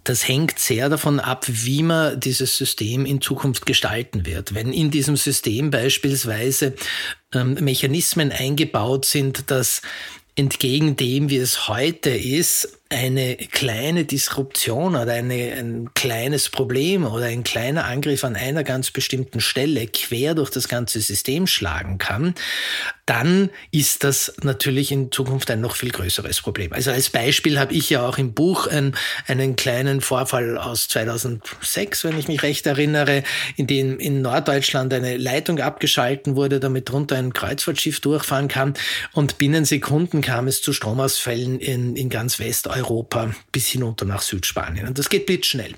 Das 0.03 0.25
hängt 0.25 0.57
sehr 0.57 0.87
davon 0.87 1.19
ab, 1.19 1.45
wie 1.47 1.83
man 1.83 2.17
dieses 2.17 2.55
System 2.55 3.05
in 3.05 3.19
Zukunft 3.19 3.65
gestalten 3.65 4.25
wird. 4.25 4.53
Wenn 4.55 4.71
in 4.71 4.89
diesem 4.89 5.17
System 5.17 5.69
beispielsweise 5.69 6.75
ähm, 7.33 7.55
Mechanismen 7.55 8.31
eingebaut 8.31 9.03
sind, 9.03 9.51
dass 9.51 9.81
entgegen 10.37 10.95
dem, 10.95 11.29
wie 11.29 11.37
es 11.37 11.67
heute 11.67 12.11
ist, 12.11 12.76
eine 12.89 13.35
kleine 13.35 14.05
Disruption 14.05 14.95
oder 14.95 15.13
eine, 15.13 15.53
ein 15.53 15.89
kleines 15.93 16.49
Problem 16.49 17.05
oder 17.05 17.25
ein 17.25 17.43
kleiner 17.43 17.85
Angriff 17.85 18.23
an 18.23 18.35
einer 18.35 18.63
ganz 18.63 18.91
bestimmten 18.91 19.41
Stelle 19.41 19.87
quer 19.87 20.35
durch 20.35 20.49
das 20.49 20.69
ganze 20.69 21.01
System 21.01 21.47
schlagen 21.47 21.97
kann, 21.97 22.33
dann 23.05 23.49
ist 23.71 24.03
das 24.03 24.33
natürlich 24.41 24.91
in 24.91 25.11
Zukunft 25.11 25.51
ein 25.51 25.59
noch 25.59 25.75
viel 25.75 25.91
größeres 25.91 26.41
Problem. 26.41 26.71
Also 26.71 26.91
als 26.91 27.09
Beispiel 27.09 27.59
habe 27.59 27.73
ich 27.73 27.89
ja 27.89 28.07
auch 28.07 28.17
im 28.17 28.33
Buch 28.33 28.67
einen, 28.67 28.95
einen 29.27 29.57
kleinen 29.57 29.99
Vorfall 29.99 30.57
aus 30.57 30.87
2006, 30.87 32.05
wenn 32.05 32.17
ich 32.17 32.27
mich 32.27 32.41
recht 32.43 32.65
erinnere, 32.67 33.23
in 33.57 33.67
dem 33.67 33.99
in 33.99 34.21
Norddeutschland 34.21 34.93
eine 34.93 35.17
Leitung 35.17 35.59
abgeschalten 35.59 36.35
wurde, 36.35 36.59
damit 36.59 36.89
drunter 36.89 37.17
ein 37.17 37.33
Kreuzfahrtschiff 37.33 37.99
durchfahren 37.99 38.47
kann 38.47 38.75
und 39.11 39.37
binnen 39.37 39.65
Sekunden 39.65 40.21
kam 40.21 40.47
es 40.47 40.61
zu 40.61 40.71
Stromausfällen 40.71 41.59
in, 41.59 41.95
in 41.95 42.09
ganz 42.09 42.39
Westeuropa 42.39 42.76
Europa 42.77 43.31
bis 43.51 43.67
hinunter 43.67 44.05
nach 44.05 44.21
Südspanien. 44.21 44.87
Und 44.87 44.97
das 44.97 45.09
geht 45.09 45.25
blitzschnell. 45.25 45.73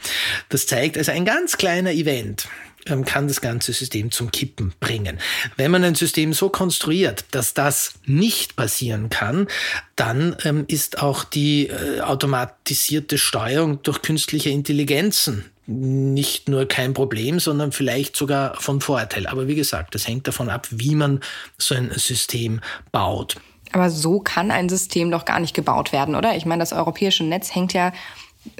Das 0.49 0.67
zeigt 0.67 0.97
also 0.97 1.11
ein 1.11 1.25
ganz 1.25 1.57
kleiner 1.57 1.91
Event 1.91 2.47
ähm, 2.85 3.05
kann 3.05 3.27
das 3.27 3.41
ganze 3.41 3.73
System 3.73 4.11
zum 4.11 4.31
Kippen 4.31 4.73
bringen. 4.79 5.19
Wenn 5.57 5.71
man 5.71 5.83
ein 5.83 5.95
System 5.95 6.33
so 6.33 6.49
konstruiert, 6.49 7.25
dass 7.31 7.53
das 7.53 7.93
nicht 8.05 8.55
passieren 8.55 9.09
kann, 9.09 9.47
dann 9.95 10.35
ähm, 10.43 10.65
ist 10.67 11.01
auch 11.01 11.23
die 11.23 11.67
äh, 11.67 12.01
automatisierte 12.01 13.17
Steuerung 13.17 13.81
durch 13.83 14.01
künstliche 14.01 14.49
Intelligenzen 14.49 15.45
nicht 15.69 16.49
nur 16.49 16.67
kein 16.67 16.95
Problem, 16.95 17.39
sondern 17.39 17.71
vielleicht 17.71 18.15
sogar 18.15 18.59
von 18.59 18.81
Vorteil. 18.81 19.27
Aber 19.27 19.47
wie 19.47 19.53
gesagt, 19.53 19.93
das 19.93 20.07
hängt 20.07 20.27
davon 20.27 20.49
ab, 20.49 20.67
wie 20.71 20.95
man 20.95 21.19
so 21.59 21.75
ein 21.75 21.91
System 21.91 22.59
baut. 22.91 23.35
Aber 23.71 23.89
so 23.89 24.19
kann 24.19 24.51
ein 24.51 24.69
System 24.69 25.11
doch 25.11 25.25
gar 25.25 25.39
nicht 25.39 25.53
gebaut 25.53 25.91
werden, 25.91 26.15
oder? 26.15 26.35
Ich 26.35 26.45
meine, 26.45 26.61
das 26.61 26.73
europäische 26.73 27.23
Netz 27.23 27.53
hängt 27.53 27.73
ja 27.73 27.91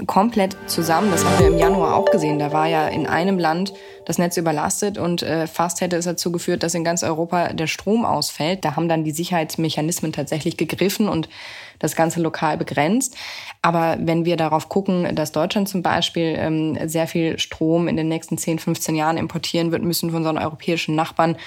komplett 0.05 0.57
zusammen. 0.67 1.09
Das 1.09 1.23
haben 1.23 1.39
wir 1.39 1.47
im 1.47 1.57
Januar 1.57 1.95
auch 1.95 2.11
gesehen. 2.11 2.37
Da 2.37 2.51
war 2.51 2.67
ja 2.67 2.87
in 2.89 3.07
einem 3.07 3.39
Land 3.39 3.73
das 4.05 4.17
Netz 4.17 4.35
überlastet 4.37 4.97
und 4.97 5.23
äh, 5.23 5.47
fast 5.47 5.81
hätte 5.81 5.95
es 5.95 6.05
dazu 6.05 6.31
geführt, 6.31 6.63
dass 6.63 6.75
in 6.75 6.83
ganz 6.83 7.01
Europa 7.01 7.53
der 7.53 7.67
Strom 7.67 8.05
ausfällt. 8.05 8.65
Da 8.65 8.75
haben 8.75 8.89
dann 8.89 9.03
die 9.03 9.11
Sicherheitsmechanismen 9.11 10.11
tatsächlich 10.11 10.57
gegriffen 10.57 11.07
und 11.07 11.29
das 11.79 11.95
Ganze 11.95 12.21
lokal 12.21 12.57
begrenzt. 12.57 13.15
Aber 13.61 13.97
wenn 14.01 14.25
wir 14.25 14.35
darauf 14.35 14.67
gucken, 14.67 15.15
dass 15.15 15.31
Deutschland 15.31 15.69
zum 15.69 15.81
Beispiel 15.81 16.35
ähm, 16.37 16.77
sehr 16.87 17.07
viel 17.07 17.39
Strom 17.39 17.87
in 17.87 17.95
den 17.95 18.09
nächsten 18.09 18.37
10, 18.37 18.59
15 18.59 18.95
Jahren 18.95 19.17
importieren 19.17 19.71
wird 19.71 19.83
müssen 19.83 20.09
von 20.09 20.17
unseren 20.17 20.37
europäischen 20.37 20.95
Nachbarn 20.95 21.37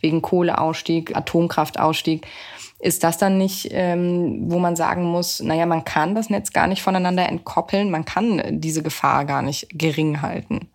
wegen 0.00 0.22
Kohleausstieg, 0.22 1.14
Atomkraftausstieg, 1.14 2.26
ist 2.82 3.04
das 3.04 3.16
dann 3.16 3.38
nicht, 3.38 3.68
ähm, 3.70 4.50
wo 4.50 4.58
man 4.58 4.74
sagen 4.74 5.04
muss, 5.04 5.40
naja, 5.40 5.66
man 5.66 5.84
kann 5.84 6.16
das 6.16 6.30
Netz 6.30 6.52
gar 6.52 6.66
nicht 6.66 6.82
voneinander 6.82 7.28
entkoppeln, 7.28 7.90
man 7.90 8.04
kann 8.04 8.42
diese 8.60 8.82
Gefahr 8.82 9.24
gar 9.24 9.40
nicht 9.40 9.68
gering 9.72 10.20
halten? 10.20 10.68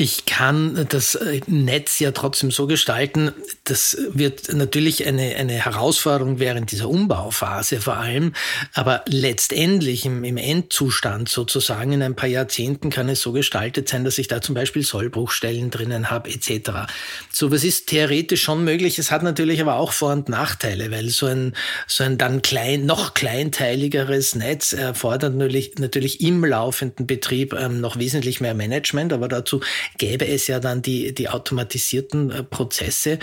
Ich 0.00 0.26
kann 0.26 0.86
das 0.90 1.16
äh, 1.16 1.40
Netz 1.48 1.98
ja 1.98 2.12
trotzdem 2.12 2.52
so 2.52 2.68
gestalten, 2.68 3.32
das 3.64 3.96
wird 4.12 4.52
natürlich 4.52 5.04
eine, 5.08 5.34
eine 5.34 5.54
Herausforderung 5.54 6.38
während 6.38 6.70
dieser 6.70 6.88
Umbauphase 6.88 7.80
vor 7.80 7.96
allem, 7.96 8.32
aber 8.74 9.02
letztendlich 9.08 10.06
im, 10.06 10.22
im 10.22 10.36
Endzustand 10.36 11.28
sozusagen 11.28 11.90
in 11.90 12.02
ein 12.02 12.14
paar 12.14 12.28
Jahrzehnten 12.28 12.90
kann 12.90 13.08
es 13.08 13.20
so 13.20 13.32
gestaltet 13.32 13.88
sein, 13.88 14.04
dass 14.04 14.18
ich 14.18 14.28
da 14.28 14.40
zum 14.40 14.54
Beispiel 14.54 14.84
Sollbruchstellen 14.84 15.72
drinnen 15.72 16.10
habe 16.10 16.30
etc. 16.30 16.86
So 17.32 17.50
was 17.50 17.64
ist 17.64 17.88
theoretisch 17.88 18.42
schon 18.42 18.62
möglich, 18.62 19.00
es 19.00 19.10
hat 19.10 19.24
natürlich 19.24 19.60
aber 19.60 19.74
auch 19.74 19.90
Vor- 19.90 20.12
und 20.12 20.28
Nachteile, 20.28 20.92
weil 20.92 21.08
so 21.08 21.26
ein, 21.26 21.56
so 21.88 22.04
ein 22.04 22.18
dann 22.18 22.40
klein, 22.42 22.86
noch 22.86 23.14
kleinteiligeres 23.14 24.36
Netz 24.36 24.72
erfordert 24.72 25.34
natürlich, 25.34 25.74
natürlich 25.78 26.20
im 26.20 26.44
laufenden 26.44 27.08
Betrieb 27.08 27.52
ähm, 27.52 27.80
noch 27.80 27.98
wesentlich 27.98 28.40
mehr 28.40 28.54
Management, 28.54 29.12
aber 29.12 29.26
dazu 29.26 29.60
gäbe 29.96 30.26
es 30.26 30.46
ja 30.46 30.60
dann 30.60 30.82
die, 30.82 31.14
die 31.14 31.28
automatisierten 31.28 32.30
äh, 32.30 32.42
Prozesse, 32.42 33.18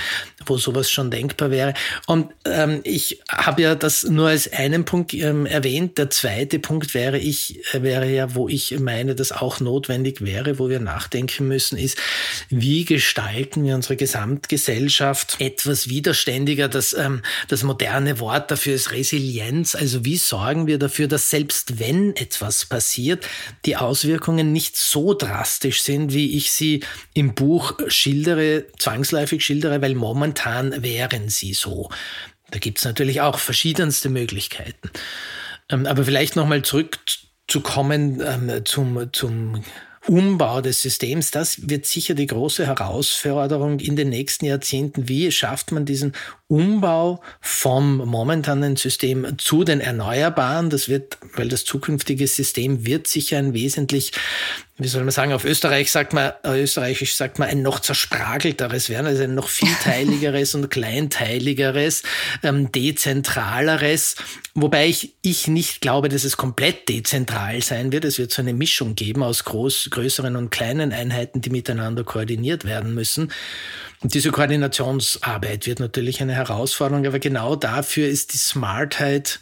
wo 0.45 0.57
sowas 0.57 0.89
schon 0.89 1.11
denkbar 1.11 1.51
wäre. 1.51 1.73
Und 2.07 2.31
ähm, 2.45 2.81
ich 2.83 3.21
habe 3.29 3.61
ja 3.61 3.75
das 3.75 4.03
nur 4.03 4.29
als 4.29 4.51
einen 4.51 4.85
Punkt 4.85 5.13
ähm, 5.13 5.45
erwähnt. 5.45 5.97
Der 5.97 6.09
zweite 6.09 6.59
Punkt 6.59 6.93
wäre 6.93 7.19
ich, 7.19 7.59
äh, 7.73 7.83
wäre 7.83 8.09
ja, 8.09 8.35
wo 8.35 8.47
ich 8.47 8.79
meine, 8.79 9.15
dass 9.15 9.31
auch 9.31 9.59
notwendig 9.59 10.21
wäre, 10.21 10.59
wo 10.59 10.69
wir 10.69 10.79
nachdenken 10.79 11.47
müssen, 11.47 11.77
ist, 11.77 11.97
wie 12.49 12.85
gestalten 12.85 13.63
wir 13.63 13.75
unsere 13.75 13.95
Gesamtgesellschaft 13.95 15.37
etwas 15.39 15.89
widerständiger? 15.89 16.67
Das, 16.67 16.93
ähm, 16.93 17.21
das 17.47 17.63
moderne 17.63 18.19
Wort 18.19 18.51
dafür 18.51 18.75
ist 18.75 18.91
Resilienz. 18.91 19.75
Also 19.75 20.05
wie 20.05 20.17
sorgen 20.17 20.67
wir 20.67 20.79
dafür, 20.79 21.07
dass 21.07 21.29
selbst 21.29 21.79
wenn 21.79 22.15
etwas 22.15 22.65
passiert, 22.65 23.27
die 23.65 23.77
Auswirkungen 23.77 24.51
nicht 24.51 24.77
so 24.77 25.13
drastisch 25.13 25.81
sind, 25.81 26.13
wie 26.13 26.37
ich 26.37 26.51
sie 26.55 26.83
im 27.13 27.35
Buch 27.35 27.73
schildere, 27.87 28.65
zwangsläufig 28.77 29.45
schildere, 29.45 29.81
weil 29.81 29.95
momentan 29.95 30.83
wären 30.83 31.29
sie 31.29 31.53
so. 31.53 31.89
Da 32.51 32.59
gibt 32.59 32.79
es 32.79 32.85
natürlich 32.85 33.21
auch 33.21 33.39
verschiedenste 33.39 34.09
Möglichkeiten. 34.09 34.89
Ähm, 35.69 35.85
aber 35.85 36.05
vielleicht 36.05 36.35
nochmal 36.35 36.61
zurückzukommen 36.61 38.21
ähm, 38.25 38.65
zum, 38.65 39.09
zum 39.11 39.63
Umbau 40.07 40.61
des 40.61 40.83
Systems, 40.83 41.31
das 41.31 41.67
wird 41.67 41.87
sicher 41.87 42.13
die 42.13 42.27
große 42.27 42.67
Herausforderung 42.67 43.79
in 43.79 43.95
den 43.95 44.09
nächsten 44.09 44.45
Jahrzehnten. 44.45 45.09
Wie 45.09 45.31
schafft 45.31 45.71
man 45.71 45.85
diesen 45.85 46.13
Umbau 46.47 47.21
vom 47.41 47.97
momentanen 47.97 48.75
System 48.75 49.37
zu 49.39 49.63
den 49.63 49.81
Erneuerbaren? 49.81 50.69
Das 50.69 50.89
wird, 50.89 51.17
weil 51.35 51.49
das 51.49 51.65
zukünftige 51.65 52.27
System 52.27 52.85
wird 52.85 53.07
sicher 53.07 53.39
ein 53.39 53.53
wesentlich 53.53 54.11
wie 54.77 54.89
soll 54.89 55.03
man 55.03 55.11
sagen, 55.11 55.31
auf 55.31 55.45
Österreich 55.45 55.89
sagt 55.89 56.11
man, 56.11 56.33
äh, 56.43 56.61
österreichisch 56.61 57.15
sagt 57.15 57.39
man 57.39 57.47
ein 57.47 57.61
noch 57.61 57.79
zerspragelteres 57.79 58.89
werden, 58.89 59.07
also 59.07 59.23
ein 59.23 59.33
noch 59.33 59.47
vielteiligeres 59.47 60.53
und 60.53 60.69
kleinteiligeres, 60.69 62.03
ähm, 62.43 62.73
dezentraleres, 62.73 64.15
wobei 64.53 64.87
ich, 64.87 65.13
ich 65.21 65.47
nicht 65.47 65.79
glaube, 65.79 66.09
dass 66.09 66.25
es 66.25 66.35
komplett 66.35 66.89
dezentral 66.89 67.61
sein 67.61 67.93
wird. 67.93 68.03
Es 68.03 68.19
wird 68.19 68.31
so 68.31 68.41
eine 68.41 68.53
Mischung 68.53 68.95
geben 68.95 69.23
aus 69.23 69.45
groß, 69.45 69.91
größeren 69.91 70.35
und 70.35 70.49
kleinen 70.49 70.91
Einheiten, 70.91 71.39
die 71.39 71.51
miteinander 71.51 72.03
koordiniert 72.03 72.65
werden 72.65 72.93
müssen. 72.93 73.31
Und 74.01 74.13
diese 74.13 74.31
Koordinationsarbeit 74.31 75.67
wird 75.67 75.79
natürlich 75.79 76.21
eine 76.21 76.33
Herausforderung, 76.33 77.05
aber 77.05 77.19
genau 77.19 77.55
dafür 77.55 78.09
ist 78.09 78.33
die 78.33 78.37
Smartheit 78.37 79.39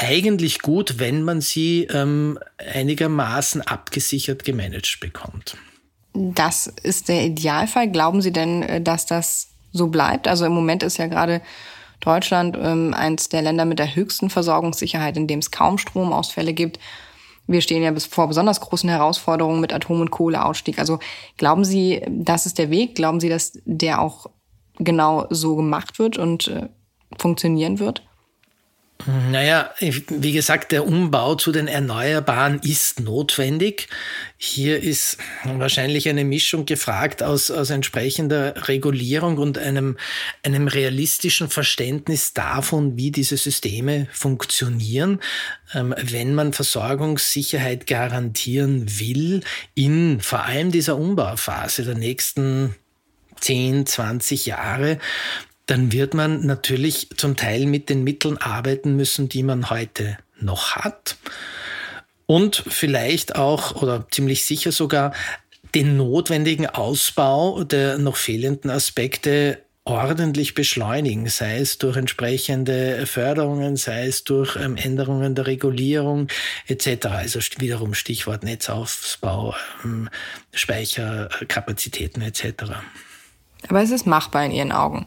eigentlich 0.00 0.60
gut, 0.60 0.98
wenn 0.98 1.22
man 1.22 1.40
sie 1.40 1.84
ähm, 1.84 2.38
einigermaßen 2.74 3.60
abgesichert 3.62 4.44
gemanagt 4.44 4.98
bekommt. 5.00 5.56
Das 6.14 6.66
ist 6.66 7.08
der 7.08 7.24
Idealfall. 7.24 7.90
Glauben 7.90 8.22
Sie 8.22 8.32
denn, 8.32 8.62
äh, 8.62 8.80
dass 8.80 9.06
das 9.06 9.48
so 9.72 9.88
bleibt? 9.88 10.26
Also 10.26 10.46
im 10.46 10.52
Moment 10.52 10.82
ist 10.82 10.96
ja 10.96 11.06
gerade 11.06 11.42
Deutschland 12.00 12.56
ähm, 12.60 12.94
eins 12.94 13.28
der 13.28 13.42
Länder 13.42 13.64
mit 13.66 13.78
der 13.78 13.94
höchsten 13.94 14.30
Versorgungssicherheit, 14.30 15.16
in 15.16 15.26
dem 15.26 15.38
es 15.40 15.50
kaum 15.50 15.78
Stromausfälle 15.78 16.54
gibt. 16.54 16.80
Wir 17.46 17.60
stehen 17.60 17.82
ja 17.82 17.92
vor 17.98 18.28
besonders 18.28 18.60
großen 18.60 18.88
Herausforderungen 18.88 19.60
mit 19.60 19.72
Atom- 19.72 20.00
und 20.00 20.10
Kohleausstieg. 20.10 20.78
Also 20.78 20.98
glauben 21.36 21.64
Sie, 21.64 22.02
das 22.08 22.46
ist 22.46 22.58
der 22.58 22.70
Weg? 22.70 22.94
Glauben 22.94 23.20
Sie, 23.20 23.28
dass 23.28 23.58
der 23.64 24.00
auch 24.00 24.26
genau 24.78 25.26
so 25.30 25.56
gemacht 25.56 25.98
wird 25.98 26.16
und 26.16 26.48
äh, 26.48 26.68
funktionieren 27.18 27.78
wird? 27.78 28.02
Naja, 29.06 29.70
wie 29.78 30.32
gesagt, 30.32 30.72
der 30.72 30.86
Umbau 30.86 31.34
zu 31.34 31.52
den 31.52 31.68
Erneuerbaren 31.68 32.60
ist 32.62 33.00
notwendig. 33.00 33.88
Hier 34.36 34.82
ist 34.82 35.16
wahrscheinlich 35.44 36.08
eine 36.08 36.24
Mischung 36.24 36.66
gefragt 36.66 37.22
aus, 37.22 37.50
aus 37.50 37.70
entsprechender 37.70 38.68
Regulierung 38.68 39.38
und 39.38 39.58
einem, 39.58 39.96
einem 40.42 40.68
realistischen 40.68 41.48
Verständnis 41.48 42.34
davon, 42.34 42.96
wie 42.96 43.10
diese 43.10 43.36
Systeme 43.36 44.06
funktionieren. 44.12 45.20
Ähm, 45.74 45.94
wenn 46.00 46.34
man 46.34 46.52
Versorgungssicherheit 46.52 47.86
garantieren 47.86 48.98
will, 48.98 49.40
in 49.74 50.20
vor 50.20 50.44
allem 50.44 50.72
dieser 50.72 50.96
Umbauphase 50.96 51.84
der 51.84 51.94
nächsten 51.94 52.74
10, 53.40 53.86
20 53.86 54.46
Jahre, 54.46 54.98
dann 55.70 55.92
wird 55.92 56.14
man 56.14 56.44
natürlich 56.44 57.10
zum 57.16 57.36
Teil 57.36 57.64
mit 57.66 57.88
den 57.88 58.02
Mitteln 58.02 58.38
arbeiten 58.38 58.96
müssen, 58.96 59.28
die 59.28 59.44
man 59.44 59.70
heute 59.70 60.18
noch 60.40 60.74
hat. 60.74 61.16
Und 62.26 62.64
vielleicht 62.66 63.36
auch 63.36 63.80
oder 63.80 64.06
ziemlich 64.10 64.44
sicher 64.44 64.72
sogar 64.72 65.12
den 65.76 65.96
notwendigen 65.96 66.66
Ausbau 66.66 67.62
der 67.62 67.98
noch 67.98 68.16
fehlenden 68.16 68.68
Aspekte 68.68 69.62
ordentlich 69.84 70.54
beschleunigen, 70.54 71.28
sei 71.28 71.58
es 71.58 71.78
durch 71.78 71.96
entsprechende 71.96 73.06
Förderungen, 73.06 73.76
sei 73.76 74.06
es 74.06 74.24
durch 74.24 74.56
ähm, 74.56 74.76
Änderungen 74.76 75.36
der 75.36 75.46
Regulierung 75.46 76.26
etc. 76.66 77.06
Also 77.06 77.38
wiederum 77.58 77.94
Stichwort 77.94 78.42
Netzaufbau, 78.42 79.54
ähm, 79.84 80.08
Speicherkapazitäten 80.52 82.22
etc. 82.22 82.72
Aber 83.68 83.82
es 83.82 83.90
ist 83.90 84.06
machbar 84.06 84.44
in 84.44 84.50
Ihren 84.50 84.72
Augen. 84.72 85.06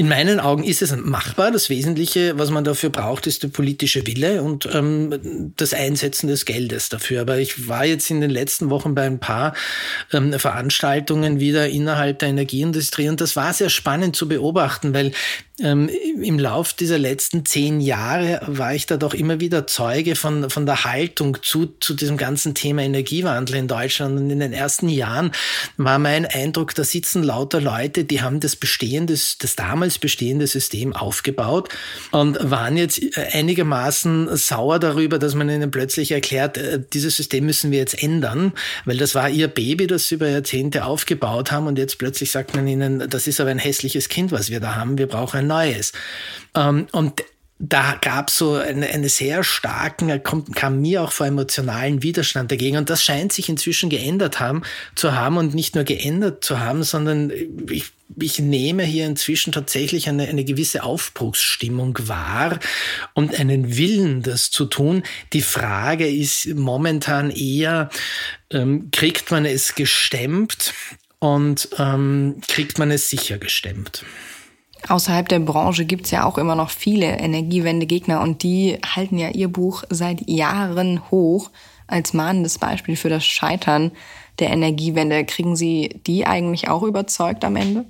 In 0.00 0.08
meinen 0.08 0.40
Augen 0.40 0.64
ist 0.64 0.80
es 0.80 0.96
machbar. 0.96 1.50
Das 1.50 1.68
Wesentliche, 1.68 2.38
was 2.38 2.50
man 2.50 2.64
dafür 2.64 2.88
braucht, 2.88 3.26
ist 3.26 3.42
der 3.42 3.48
politische 3.48 4.06
Wille 4.06 4.42
und 4.42 4.66
ähm, 4.72 5.52
das 5.58 5.74
Einsetzen 5.74 6.26
des 6.26 6.46
Geldes 6.46 6.88
dafür. 6.88 7.20
Aber 7.20 7.36
ich 7.36 7.68
war 7.68 7.84
jetzt 7.84 8.10
in 8.10 8.22
den 8.22 8.30
letzten 8.30 8.70
Wochen 8.70 8.94
bei 8.94 9.02
ein 9.02 9.20
paar 9.20 9.52
ähm, 10.10 10.32
Veranstaltungen 10.32 11.38
wieder 11.38 11.68
innerhalb 11.68 12.20
der 12.20 12.30
Energieindustrie 12.30 13.10
und 13.10 13.20
das 13.20 13.36
war 13.36 13.52
sehr 13.52 13.68
spannend 13.68 14.16
zu 14.16 14.26
beobachten, 14.26 14.94
weil 14.94 15.12
ähm, 15.62 15.90
im 16.22 16.38
Lauf 16.38 16.72
dieser 16.72 16.98
letzten 16.98 17.44
zehn 17.44 17.80
Jahre 17.80 18.40
war 18.46 18.74
ich 18.74 18.86
da 18.86 18.96
doch 18.96 19.14
immer 19.14 19.40
wieder 19.40 19.66
Zeuge 19.66 20.16
von, 20.16 20.48
von 20.50 20.66
der 20.66 20.84
Haltung 20.84 21.38
zu, 21.42 21.74
zu 21.80 21.94
diesem 21.94 22.16
ganzen 22.16 22.54
Thema 22.54 22.82
Energiewandel 22.82 23.56
in 23.56 23.68
Deutschland. 23.68 24.18
Und 24.18 24.30
in 24.30 24.40
den 24.40 24.52
ersten 24.52 24.88
Jahren 24.88 25.32
war 25.76 25.98
mein 25.98 26.26
Eindruck, 26.26 26.74
da 26.74 26.84
sitzen 26.84 27.22
lauter 27.22 27.60
Leute, 27.60 28.04
die 28.04 28.22
haben 28.22 28.40
das 28.40 28.56
Bestehen 28.56 29.06
des, 29.06 29.38
des 29.38 29.56
damals 29.56 29.89
damals 29.90 29.98
bestehende 29.98 30.46
System 30.46 30.94
aufgebaut 30.94 31.68
und 32.12 32.38
waren 32.42 32.76
jetzt 32.76 33.00
einigermaßen 33.16 34.36
sauer 34.36 34.78
darüber, 34.78 35.18
dass 35.18 35.34
man 35.34 35.48
ihnen 35.48 35.70
plötzlich 35.70 36.12
erklärt, 36.12 36.58
äh, 36.58 36.80
dieses 36.92 37.16
System 37.16 37.46
müssen 37.46 37.70
wir 37.70 37.78
jetzt 37.78 38.02
ändern, 38.02 38.52
weil 38.84 38.96
das 38.96 39.14
war 39.14 39.28
ihr 39.28 39.48
Baby, 39.48 39.86
das 39.86 40.08
sie 40.08 40.14
über 40.16 40.28
Jahrzehnte 40.28 40.84
aufgebaut 40.84 41.50
haben 41.50 41.66
und 41.66 41.78
jetzt 41.78 41.98
plötzlich 41.98 42.30
sagt 42.30 42.54
man 42.54 42.66
ihnen, 42.68 43.08
das 43.08 43.26
ist 43.26 43.40
aber 43.40 43.50
ein 43.50 43.58
hässliches 43.58 44.08
Kind, 44.08 44.32
was 44.32 44.50
wir 44.50 44.60
da 44.60 44.76
haben, 44.76 44.98
wir 44.98 45.06
brauchen 45.06 45.40
ein 45.40 45.46
neues. 45.46 45.92
Ähm, 46.54 46.86
und 46.92 47.22
da 47.62 47.98
gab 48.00 48.30
es 48.30 48.38
so 48.38 48.54
eine, 48.54 48.88
eine 48.88 49.10
sehr 49.10 49.44
starken, 49.44 50.22
kommt, 50.22 50.56
kam 50.56 50.80
mir 50.80 51.02
auch 51.02 51.12
vor 51.12 51.26
emotionalen 51.26 52.02
Widerstand 52.02 52.50
dagegen. 52.50 52.78
Und 52.78 52.88
das 52.88 53.04
scheint 53.04 53.34
sich 53.34 53.50
inzwischen 53.50 53.90
geändert 53.90 54.40
haben, 54.40 54.62
zu 54.94 55.14
haben 55.14 55.36
und 55.36 55.54
nicht 55.54 55.74
nur 55.74 55.84
geändert 55.84 56.42
zu 56.42 56.58
haben, 56.58 56.82
sondern 56.84 57.30
ich, 57.70 57.92
ich 58.18 58.38
nehme 58.38 58.84
hier 58.84 59.06
inzwischen 59.06 59.52
tatsächlich 59.52 60.08
eine, 60.08 60.26
eine 60.26 60.42
gewisse 60.44 60.82
Aufbruchsstimmung 60.82 61.98
wahr 62.08 62.58
und 63.12 63.38
einen 63.38 63.76
Willen, 63.76 64.22
das 64.22 64.50
zu 64.50 64.64
tun. 64.64 65.02
Die 65.34 65.42
Frage 65.42 66.08
ist 66.08 66.46
momentan 66.54 67.30
eher, 67.30 67.90
ähm, 68.50 68.90
kriegt 68.90 69.30
man 69.30 69.44
es 69.44 69.74
gestemmt 69.74 70.72
und 71.18 71.68
ähm, 71.78 72.40
kriegt 72.48 72.78
man 72.78 72.90
es 72.90 73.10
sicher 73.10 73.36
gestemmt? 73.36 74.02
Außerhalb 74.88 75.28
der 75.28 75.40
Branche 75.40 75.84
gibt 75.84 76.06
es 76.06 76.10
ja 76.10 76.24
auch 76.24 76.38
immer 76.38 76.54
noch 76.54 76.70
viele 76.70 77.18
Energiewende-Gegner 77.18 78.20
und 78.20 78.42
die 78.42 78.78
halten 78.84 79.18
ja 79.18 79.28
ihr 79.28 79.48
Buch 79.48 79.84
seit 79.90 80.28
Jahren 80.28 81.10
hoch 81.10 81.50
als 81.86 82.14
mahnendes 82.14 82.58
Beispiel 82.58 82.96
für 82.96 83.08
das 83.08 83.24
Scheitern 83.24 83.92
der 84.38 84.50
Energiewende. 84.50 85.24
Kriegen 85.24 85.56
Sie 85.56 86.00
die 86.06 86.26
eigentlich 86.26 86.68
auch 86.68 86.82
überzeugt 86.82 87.44
am 87.44 87.56
Ende? 87.56 87.84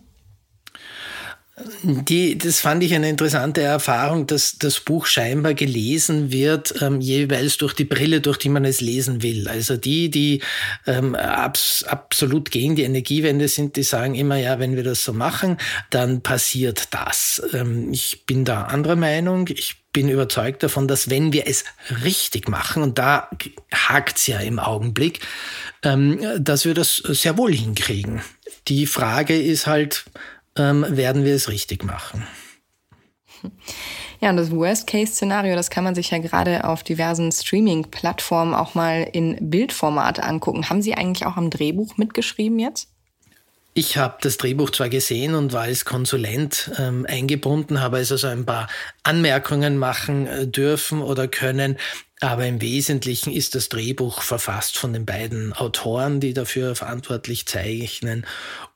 Die, 1.82 2.38
das 2.38 2.60
fand 2.60 2.82
ich 2.82 2.94
eine 2.94 3.08
interessante 3.08 3.60
Erfahrung, 3.60 4.26
dass 4.26 4.58
das 4.58 4.80
Buch 4.80 5.06
scheinbar 5.06 5.54
gelesen 5.54 6.32
wird, 6.32 6.74
ähm, 6.82 7.00
jeweils 7.00 7.56
durch 7.58 7.74
die 7.74 7.84
Brille, 7.84 8.20
durch 8.20 8.38
die 8.38 8.48
man 8.48 8.64
es 8.64 8.80
lesen 8.80 9.22
will. 9.22 9.48
Also 9.48 9.76
die, 9.76 10.10
die 10.10 10.42
ähm, 10.86 11.14
abs 11.14 11.84
absolut 11.84 12.50
gegen 12.50 12.76
die 12.76 12.82
Energiewende 12.82 13.48
sind, 13.48 13.76
die 13.76 13.82
sagen 13.82 14.14
immer, 14.14 14.36
ja, 14.36 14.58
wenn 14.58 14.76
wir 14.76 14.84
das 14.84 15.04
so 15.04 15.12
machen, 15.12 15.58
dann 15.90 16.22
passiert 16.22 16.88
das. 16.92 17.42
Ähm, 17.52 17.92
ich 17.92 18.24
bin 18.26 18.44
da 18.44 18.64
anderer 18.64 18.96
Meinung. 18.96 19.48
Ich 19.48 19.76
bin 19.92 20.08
überzeugt 20.08 20.62
davon, 20.62 20.86
dass 20.86 21.10
wenn 21.10 21.32
wir 21.32 21.46
es 21.46 21.64
richtig 22.04 22.48
machen, 22.48 22.82
und 22.82 22.98
da 22.98 23.28
hakt's 23.72 24.26
ja 24.26 24.38
im 24.38 24.58
Augenblick, 24.58 25.20
ähm, 25.82 26.20
dass 26.38 26.64
wir 26.64 26.74
das 26.74 26.96
sehr 26.96 27.36
wohl 27.36 27.52
hinkriegen. 27.52 28.20
Die 28.68 28.86
Frage 28.86 29.40
ist 29.40 29.66
halt, 29.66 30.04
ähm, 30.60 30.84
werden 30.88 31.24
wir 31.24 31.34
es 31.34 31.48
richtig 31.48 31.84
machen. 31.84 32.26
Ja, 34.20 34.28
und 34.28 34.36
das 34.36 34.50
Worst-Case-Szenario, 34.50 35.56
das 35.56 35.70
kann 35.70 35.82
man 35.82 35.94
sich 35.94 36.10
ja 36.10 36.18
gerade 36.18 36.64
auf 36.64 36.82
diversen 36.82 37.32
Streaming-Plattformen 37.32 38.52
auch 38.52 38.74
mal 38.74 39.08
in 39.10 39.50
Bildformat 39.50 40.22
angucken. 40.22 40.68
Haben 40.68 40.82
Sie 40.82 40.94
eigentlich 40.94 41.26
auch 41.26 41.38
am 41.38 41.48
Drehbuch 41.48 41.96
mitgeschrieben 41.96 42.58
jetzt? 42.58 42.89
Ich 43.72 43.96
habe 43.96 44.18
das 44.20 44.36
Drehbuch 44.36 44.70
zwar 44.70 44.88
gesehen 44.88 45.34
und 45.34 45.52
war 45.52 45.62
als 45.62 45.84
Konsulent 45.84 46.72
ähm, 46.76 47.06
eingebunden, 47.08 47.80
habe 47.80 47.98
also 47.98 48.16
so 48.16 48.26
ein 48.26 48.44
paar 48.44 48.68
Anmerkungen 49.04 49.78
machen 49.78 50.26
äh, 50.26 50.46
dürfen 50.48 51.02
oder 51.02 51.28
können, 51.28 51.76
aber 52.22 52.46
im 52.46 52.60
Wesentlichen 52.60 53.32
ist 53.32 53.54
das 53.54 53.70
Drehbuch 53.70 54.20
verfasst 54.20 54.76
von 54.76 54.92
den 54.92 55.06
beiden 55.06 55.54
Autoren, 55.54 56.20
die 56.20 56.34
dafür 56.34 56.74
verantwortlich 56.74 57.46
zeichnen. 57.46 58.26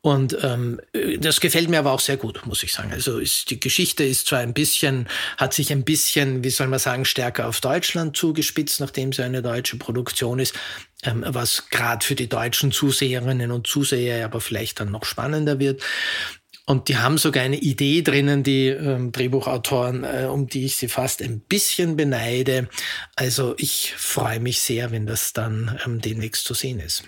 Und 0.00 0.38
ähm, 0.42 0.80
das 1.18 1.40
gefällt 1.40 1.68
mir 1.68 1.78
aber 1.78 1.92
auch 1.92 2.00
sehr 2.00 2.16
gut, 2.16 2.46
muss 2.46 2.62
ich 2.62 2.72
sagen. 2.72 2.92
Also 2.92 3.18
ist, 3.18 3.50
die 3.50 3.60
Geschichte 3.60 4.02
ist 4.02 4.28
zwar 4.28 4.38
ein 4.38 4.54
bisschen, 4.54 5.08
hat 5.36 5.52
sich 5.52 5.72
ein 5.72 5.84
bisschen, 5.84 6.42
wie 6.42 6.50
soll 6.50 6.68
man 6.68 6.78
sagen, 6.78 7.04
stärker 7.04 7.46
auf 7.46 7.60
Deutschland 7.60 8.16
zugespitzt, 8.16 8.80
nachdem 8.80 9.12
sie 9.12 9.22
eine 9.22 9.42
deutsche 9.42 9.76
Produktion 9.76 10.38
ist, 10.38 10.54
ähm, 11.04 11.24
was 11.26 11.68
gerade 11.70 12.04
für 12.04 12.14
die 12.14 12.28
deutschen 12.28 12.72
Zuseherinnen 12.72 13.50
und 13.50 13.66
Zuseher 13.66 14.24
aber 14.24 14.40
vielleicht 14.40 14.80
dann 14.80 14.90
noch 14.90 15.04
spannender 15.04 15.58
wird. 15.58 15.82
Und 16.66 16.88
die 16.88 16.96
haben 16.96 17.18
sogar 17.18 17.44
eine 17.44 17.58
Idee 17.58 18.00
drinnen, 18.00 18.42
die 18.42 18.68
ähm, 18.68 19.12
Drehbuchautoren, 19.12 20.04
äh, 20.04 20.26
um 20.30 20.46
die 20.46 20.64
ich 20.64 20.76
sie 20.76 20.88
fast 20.88 21.20
ein 21.20 21.40
bisschen 21.40 21.96
beneide. 21.96 22.68
Also 23.16 23.54
ich 23.58 23.92
freue 23.96 24.40
mich 24.40 24.60
sehr, 24.60 24.90
wenn 24.90 25.06
das 25.06 25.34
dann 25.34 25.78
ähm, 25.84 26.00
demnächst 26.00 26.44
zu 26.44 26.54
sehen 26.54 26.80
ist. 26.80 27.04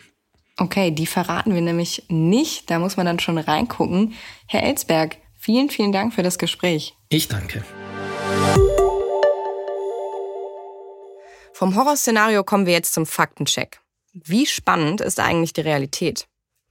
Okay, 0.59 0.91
die 0.91 1.07
verraten 1.07 1.55
wir 1.55 1.63
nämlich 1.63 2.05
nicht. 2.09 2.71
Da 2.71 2.79
muss 2.79 2.97
man 2.97 3.07
dann 3.07 3.19
schon 3.19 3.39
reingucken. 3.39 4.15
Herr 4.47 4.63
Elsberg, 4.63 5.17
vielen, 5.39 5.71
vielen 5.71 5.93
Dank 5.93 6.15
für 6.15 6.23
das 6.23 6.39
Gespräch. 6.39 6.95
Ich 7.09 7.29
danke. 7.29 7.65
Vom 11.53 11.75
Horrorszenario 11.75 12.45
kommen 12.45 12.67
wir 12.67 12.75
jetzt 12.75 12.93
zum 12.93 13.07
Faktencheck. 13.07 13.81
Wie 14.25 14.47
spannend 14.47 15.03
ist 15.03 15.21
eigentlich 15.21 15.53
die 15.53 15.61
Realität? 15.61 16.27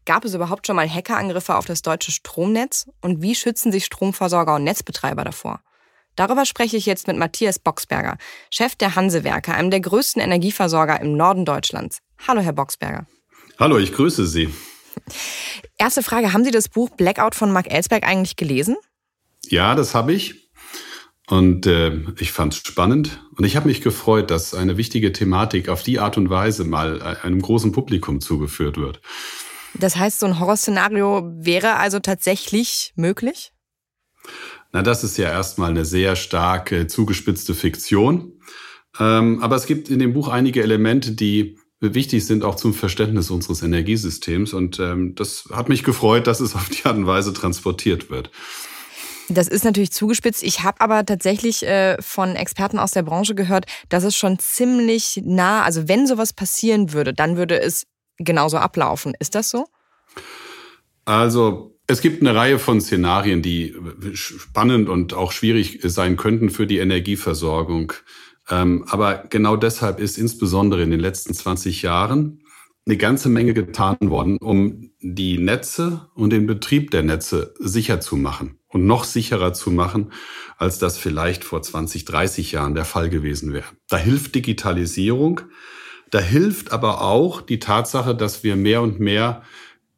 Gab 0.05 0.25
es 0.25 0.33
überhaupt 0.33 0.65
schon 0.65 0.75
mal 0.75 0.89
Hackerangriffe 0.89 1.53
auf 1.53 1.67
das 1.67 1.83
deutsche 1.83 2.11
Stromnetz? 2.11 2.87
Und 3.01 3.21
wie 3.21 3.35
schützen 3.35 3.71
sich 3.71 3.85
Stromversorger 3.85 4.55
und 4.55 4.63
Netzbetreiber 4.63 5.23
davor? 5.23 5.61
Darüber 6.15 6.47
spreche 6.47 6.75
ich 6.75 6.87
jetzt 6.87 7.05
mit 7.05 7.17
Matthias 7.17 7.59
Boxberger, 7.59 8.17
Chef 8.49 8.75
der 8.75 8.95
Hansewerke, 8.95 9.53
einem 9.53 9.69
der 9.69 9.79
größten 9.79 10.23
Energieversorger 10.23 10.99
im 11.01 11.15
Norden 11.15 11.45
Deutschlands. 11.45 11.99
Hallo, 12.27 12.41
Herr 12.41 12.53
Boxberger. 12.53 13.05
Hallo, 13.59 13.77
ich 13.77 13.93
grüße 13.93 14.25
Sie. 14.25 14.51
Erste 15.77 16.01
Frage, 16.01 16.33
haben 16.33 16.45
Sie 16.45 16.51
das 16.51 16.67
Buch 16.67 16.89
Blackout 16.89 17.35
von 17.35 17.51
Mark 17.51 17.71
Ellsberg 17.71 18.07
eigentlich 18.07 18.37
gelesen? 18.37 18.75
Ja, 19.43 19.75
das 19.75 19.93
habe 19.93 20.13
ich. 20.13 20.44
Und 21.27 21.65
äh, 21.65 22.01
ich 22.19 22.31
fand 22.31 22.53
es 22.53 22.59
spannend 22.59 23.19
und 23.35 23.45
ich 23.45 23.55
habe 23.55 23.67
mich 23.67 23.81
gefreut, 23.81 24.29
dass 24.29 24.53
eine 24.53 24.77
wichtige 24.77 25.11
Thematik 25.11 25.69
auf 25.69 25.81
die 25.81 25.99
Art 25.99 26.17
und 26.17 26.29
Weise 26.29 26.65
mal 26.65 27.01
äh, 27.01 27.25
einem 27.25 27.41
großen 27.41 27.71
Publikum 27.71 28.21
zugeführt 28.21 28.77
wird. 28.77 29.01
Das 29.73 29.95
heißt, 29.95 30.19
so 30.19 30.27
ein 30.27 30.39
Horrorszenario 30.39 31.31
wäre 31.35 31.77
also 31.77 31.99
tatsächlich 31.99 32.93
möglich? 32.95 33.51
Na, 34.71 34.83
das 34.83 35.03
ist 35.03 35.17
ja 35.17 35.29
erstmal 35.29 35.71
eine 35.71 35.85
sehr 35.85 36.15
starke, 36.15 36.87
zugespitzte 36.87 37.55
Fiktion. 37.55 38.33
Ähm, 38.99 39.41
aber 39.41 39.55
es 39.55 39.65
gibt 39.65 39.89
in 39.89 39.99
dem 39.99 40.13
Buch 40.13 40.27
einige 40.27 40.61
Elemente, 40.61 41.11
die 41.11 41.57
wichtig 41.81 42.25
sind 42.25 42.43
auch 42.43 42.55
zum 42.55 42.73
Verständnis 42.73 43.29
unseres 43.29 43.61
Energiesystems. 43.63 44.53
Und 44.53 44.79
ähm, 44.79 45.15
das 45.15 45.49
hat 45.51 45.69
mich 45.69 45.83
gefreut, 45.83 46.27
dass 46.27 46.39
es 46.39 46.55
auf 46.55 46.69
die 46.69 46.85
Art 46.85 46.97
und 46.97 47.07
Weise 47.07 47.33
transportiert 47.33 48.09
wird. 48.09 48.31
Das 49.29 49.47
ist 49.47 49.65
natürlich 49.65 49.91
zugespitzt. 49.91 50.43
Ich 50.43 50.63
habe 50.63 50.81
aber 50.81 51.05
tatsächlich 51.05 51.65
äh, 51.65 51.97
von 52.01 52.35
Experten 52.35 52.77
aus 52.77 52.91
der 52.91 53.03
Branche 53.03 53.33
gehört, 53.33 53.65
dass 53.89 54.03
es 54.03 54.15
schon 54.15 54.37
ziemlich 54.39 55.21
nah, 55.23 55.63
also 55.63 55.87
wenn 55.87 56.05
sowas 56.05 56.33
passieren 56.33 56.93
würde, 56.93 57.13
dann 57.13 57.37
würde 57.37 57.59
es 57.59 57.87
genauso 58.17 58.57
ablaufen. 58.57 59.13
Ist 59.19 59.35
das 59.35 59.49
so? 59.49 59.65
Also 61.05 61.75
es 61.87 62.01
gibt 62.01 62.21
eine 62.21 62.35
Reihe 62.35 62.59
von 62.59 62.81
Szenarien, 62.81 63.41
die 63.41 63.75
spannend 64.13 64.89
und 64.89 65.13
auch 65.13 65.31
schwierig 65.31 65.79
sein 65.83 66.17
könnten 66.17 66.49
für 66.49 66.67
die 66.67 66.77
Energieversorgung. 66.77 67.93
Ähm, 68.49 68.85
aber 68.87 69.25
genau 69.29 69.55
deshalb 69.55 69.99
ist 69.99 70.17
insbesondere 70.17 70.83
in 70.83 70.91
den 70.91 70.99
letzten 70.99 71.33
20 71.33 71.81
Jahren 71.81 72.43
eine 72.87 72.97
ganze 72.97 73.29
Menge 73.29 73.55
getan 73.55 73.97
worden, 74.01 74.37
um 74.37 74.91
die 74.99 75.39
Netze 75.39 76.09
und 76.13 76.29
den 76.29 76.45
Betrieb 76.45 76.91
der 76.91 77.01
Netze 77.01 77.55
sicher 77.59 77.99
zu 77.99 78.15
machen 78.17 78.59
und 78.75 78.85
noch 78.85 79.05
sicherer 79.05 79.53
zu 79.53 79.71
machen, 79.71 80.11
als 80.57 80.79
das 80.79 80.97
vielleicht 80.97 81.45
vor 81.45 81.61
20, 81.61 82.03
30 82.03 82.51
Jahren 82.51 82.75
der 82.75 82.83
Fall 82.83 83.09
gewesen 83.09 83.53
wäre. 83.53 83.63
Da 83.87 83.95
hilft 83.95 84.35
Digitalisierung, 84.35 85.39
da 86.11 86.19
hilft 86.19 86.73
aber 86.73 87.01
auch 87.01 87.39
die 87.39 87.59
Tatsache, 87.59 88.13
dass 88.13 88.43
wir 88.43 88.57
mehr 88.57 88.81
und 88.81 88.99
mehr 88.99 89.43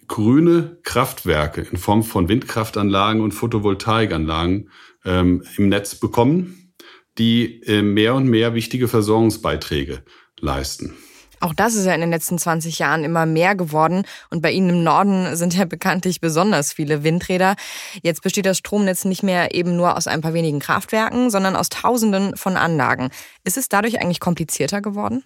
grüne 0.07 0.77
Kraftwerke 0.83 1.61
in 1.61 1.77
Form 1.79 2.03
von 2.03 2.29
Windkraftanlagen 2.29 3.21
und 3.21 3.31
Photovoltaikanlagen 3.31 4.69
ähm, 5.05 5.43
im 5.57 5.69
Netz 5.69 5.95
bekommen, 5.95 6.71
die 7.17 7.63
äh, 7.63 7.81
mehr 7.81 8.13
und 8.13 8.27
mehr 8.27 8.53
wichtige 8.53 8.87
Versorgungsbeiträge 8.87 10.03
leisten. 10.39 10.93
Auch 11.39 11.53
das 11.53 11.75
ist 11.75 11.85
ja 11.85 11.93
in 11.93 12.01
den 12.01 12.09
letzten 12.09 12.37
20 12.37 12.79
Jahren 12.79 13.03
immer 13.03 13.25
mehr 13.25 13.55
geworden. 13.55 14.03
Und 14.29 14.41
bei 14.41 14.51
Ihnen 14.51 14.69
im 14.69 14.83
Norden 14.83 15.35
sind 15.35 15.55
ja 15.55 15.65
bekanntlich 15.65 16.21
besonders 16.21 16.73
viele 16.73 17.03
Windräder. 17.03 17.55
Jetzt 18.01 18.23
besteht 18.23 18.45
das 18.45 18.57
Stromnetz 18.57 19.05
nicht 19.05 19.23
mehr 19.23 19.53
eben 19.53 19.75
nur 19.75 19.95
aus 19.97 20.07
ein 20.07 20.21
paar 20.21 20.33
wenigen 20.33 20.59
Kraftwerken, 20.59 21.29
sondern 21.29 21.55
aus 21.55 21.69
Tausenden 21.69 22.35
von 22.35 22.57
Anlagen. 22.57 23.09
Ist 23.43 23.57
es 23.57 23.69
dadurch 23.69 24.01
eigentlich 24.01 24.19
komplizierter 24.19 24.81
geworden? 24.81 25.23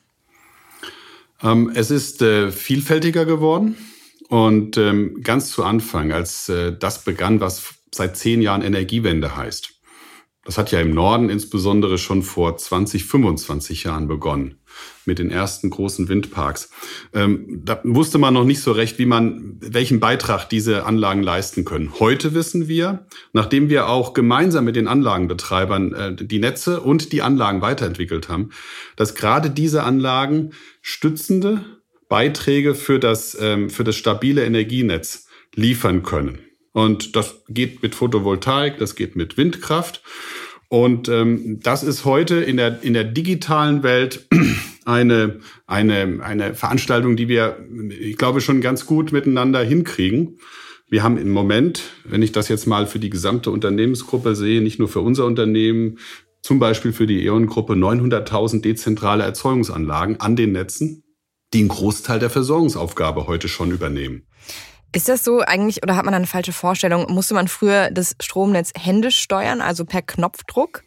Ähm, 1.44 1.72
es 1.74 1.92
ist 1.92 2.22
äh, 2.22 2.52
vielfältiger 2.52 3.26
geworden 3.26 3.76
und 4.30 4.78
ähm, 4.78 5.22
ganz 5.24 5.52
zu 5.52 5.64
Anfang, 5.64 6.12
als 6.12 6.50
äh, 6.50 6.74
das 6.78 7.04
begann, 7.04 7.42
was 7.42 7.74
seit 7.94 8.16
zehn 8.16 8.42
Jahren 8.42 8.62
Energiewende 8.62 9.36
heißt. 9.36 9.74
Das 10.52 10.58
hat 10.58 10.74
ja 10.74 10.82
im 10.82 10.94
Norden 10.94 11.30
insbesondere 11.30 11.98
schon 11.98 12.24
vor 12.24 12.58
20, 12.58 13.06
25 13.06 13.86
Jahren 13.86 14.10
begonnen 14.10 14.56
mit 15.06 15.18
den 15.18 15.32
ersten 15.32 15.70
großen 15.70 16.10
Windparks. 16.10 16.72
Ähm, 17.14 17.62
da 17.64 17.80
wusste 17.86 18.18
man 18.18 18.34
noch 18.34 18.44
nicht 18.44 18.60
so 18.60 18.74
recht, 18.74 19.00
wie 19.00 19.06
man, 19.06 19.58
welchen 19.62 20.02
Beitrag 20.02 20.50
diese 20.50 20.86
Anlagen 20.86 21.24
leisten 21.24 21.64
können. 21.64 21.94
Heute 22.02 22.34
wissen 22.34 22.68
wir, 22.68 23.06
nachdem 23.32 23.70
wir 23.70 23.88
auch 23.88 24.14
gemeinsam 24.14 24.66
mit 24.66 24.76
den 24.76 24.90
Anlagenbetreibern 24.90 25.94
äh, 25.94 26.16
die 26.16 26.40
Netze 26.40 26.82
und 26.82 27.14
die 27.14 27.22
Anlagen 27.22 27.62
weiterentwickelt 27.62 28.28
haben, 28.28 28.50
dass 28.98 29.16
gerade 29.16 29.52
diese 29.52 29.84
Anlagen 29.84 30.52
stützende 30.82 31.64
Beiträge 32.10 32.76
für 32.76 33.00
das, 33.00 33.38
ähm, 33.40 33.70
für 33.70 33.86
das 33.86 33.96
stabile 33.96 34.44
Energienetz 34.44 35.30
liefern 35.56 36.04
können. 36.04 36.40
Und 36.74 37.16
das 37.16 37.44
geht 37.50 37.82
mit 37.82 37.96
Photovoltaik, 37.96 38.78
das 38.80 38.96
geht 38.96 39.16
mit 39.16 39.38
Windkraft. 39.38 40.02
Und 40.72 41.10
ähm, 41.10 41.60
das 41.62 41.84
ist 41.84 42.06
heute 42.06 42.38
in 42.38 42.56
der, 42.56 42.82
in 42.82 42.94
der 42.94 43.04
digitalen 43.04 43.84
Welt 43.84 44.26
eine, 44.86 45.42
eine, 45.68 46.20
eine 46.24 46.56
Veranstaltung, 46.56 47.18
die 47.18 47.28
wir, 47.28 47.58
ich 47.90 48.16
glaube, 48.16 48.40
schon 48.40 48.62
ganz 48.62 48.86
gut 48.86 49.12
miteinander 49.12 49.62
hinkriegen. 49.62 50.40
Wir 50.88 51.04
haben 51.04 51.18
im 51.18 51.30
Moment, 51.30 51.92
wenn 52.06 52.22
ich 52.22 52.32
das 52.32 52.48
jetzt 52.48 52.68
mal 52.68 52.88
für 52.88 53.00
die 53.00 53.10
gesamte 53.10 53.52
Unternehmensgruppe 53.52 54.34
sehe, 54.34 54.62
nicht 54.62 54.80
nur 54.80 54.88
für 54.88 55.02
unser 55.02 55.26
Unternehmen, 55.26 55.98
zum 56.42 56.60
Beispiel 56.60 56.94
für 56.94 57.06
die 57.06 57.26
E.ON-Gruppe 57.26 57.74
900.000 57.74 58.62
dezentrale 58.62 59.26
Erzeugungsanlagen 59.26 60.22
an 60.22 60.38
den 60.38 60.54
Netzen, 60.54 61.04
die 61.54 61.60
einen 61.60 61.68
Großteil 61.68 62.20
der 62.20 62.30
Versorgungsaufgabe 62.30 63.28
heute 63.28 63.50
schon 63.50 63.72
übernehmen. 63.72 64.24
Ist 64.94 65.08
das 65.08 65.24
so 65.24 65.40
eigentlich 65.40 65.84
oder 65.84 65.96
hat 65.96 66.04
man 66.04 66.14
eine 66.14 66.28
falsche 66.28 66.52
Vorstellung? 66.52 67.06
Musste 67.10 67.34
man 67.34 67.48
früher 67.48 67.90
das 67.92 68.16
Stromnetz 68.20 68.74
händisch 68.78 69.20
steuern, 69.20 69.62
also 69.62 69.86
per 69.86 70.02
Knopfdruck? 70.02 70.84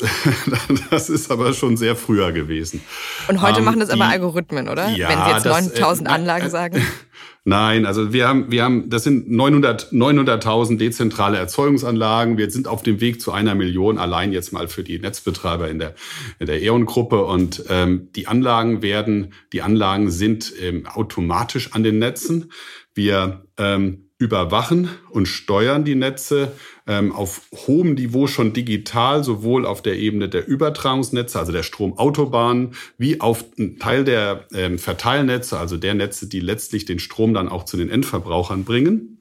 Das 0.90 1.08
ist 1.08 1.30
aber 1.30 1.52
schon 1.52 1.76
sehr 1.76 1.96
früher 1.96 2.32
gewesen. 2.32 2.80
Und 3.28 3.42
heute 3.42 3.60
ähm, 3.60 3.64
machen 3.64 3.80
das 3.80 3.88
die, 3.88 3.94
aber 3.94 4.10
Algorithmen, 4.10 4.68
oder? 4.68 4.90
Ja, 4.90 5.08
Wenn 5.08 5.24
Sie 5.24 5.30
jetzt 5.30 5.44
9000 5.46 6.08
äh, 6.08 6.12
Anlagen 6.12 6.46
äh, 6.46 6.50
sagen. 6.50 6.86
Nein, 7.44 7.86
also 7.86 8.12
wir 8.12 8.28
haben, 8.28 8.50
wir 8.50 8.64
haben, 8.64 8.90
das 8.90 9.04
sind 9.04 9.30
900, 9.30 9.92
900.000 9.92 10.76
dezentrale 10.76 11.38
Erzeugungsanlagen. 11.38 12.36
Wir 12.36 12.50
sind 12.50 12.68
auf 12.68 12.82
dem 12.82 13.00
Weg 13.00 13.22
zu 13.22 13.32
einer 13.32 13.54
Million 13.54 13.96
allein 13.96 14.32
jetzt 14.32 14.52
mal 14.52 14.68
für 14.68 14.82
die 14.82 14.98
Netzbetreiber 14.98 15.68
in 15.68 15.78
der, 15.78 15.94
in 16.38 16.46
der 16.46 16.62
E.ON-Gruppe. 16.62 17.24
Und 17.24 17.64
ähm, 17.70 18.08
die 18.14 18.26
Anlagen 18.26 18.82
werden, 18.82 19.32
die 19.54 19.62
Anlagen 19.62 20.10
sind 20.10 20.52
ähm, 20.60 20.86
automatisch 20.86 21.72
an 21.72 21.82
den 21.82 21.98
Netzen. 21.98 22.52
Wir 22.94 23.46
ähm, 23.56 24.09
überwachen 24.20 24.90
und 25.08 25.26
steuern 25.26 25.82
die 25.82 25.94
Netze 25.94 26.52
ähm, 26.86 27.10
auf 27.10 27.40
hohem 27.66 27.94
Niveau 27.94 28.26
schon 28.26 28.52
digital, 28.52 29.24
sowohl 29.24 29.64
auf 29.64 29.80
der 29.80 29.98
Ebene 29.98 30.28
der 30.28 30.46
Übertragungsnetze, 30.46 31.38
also 31.38 31.52
der 31.52 31.62
Stromautobahnen, 31.62 32.74
wie 32.98 33.22
auf 33.22 33.46
einen 33.58 33.78
Teil 33.78 34.04
der 34.04 34.46
ähm, 34.52 34.78
Verteilnetze, 34.78 35.58
also 35.58 35.78
der 35.78 35.94
Netze, 35.94 36.28
die 36.28 36.40
letztlich 36.40 36.84
den 36.84 36.98
Strom 36.98 37.32
dann 37.32 37.48
auch 37.48 37.64
zu 37.64 37.78
den 37.78 37.88
Endverbrauchern 37.88 38.64
bringen. 38.64 39.18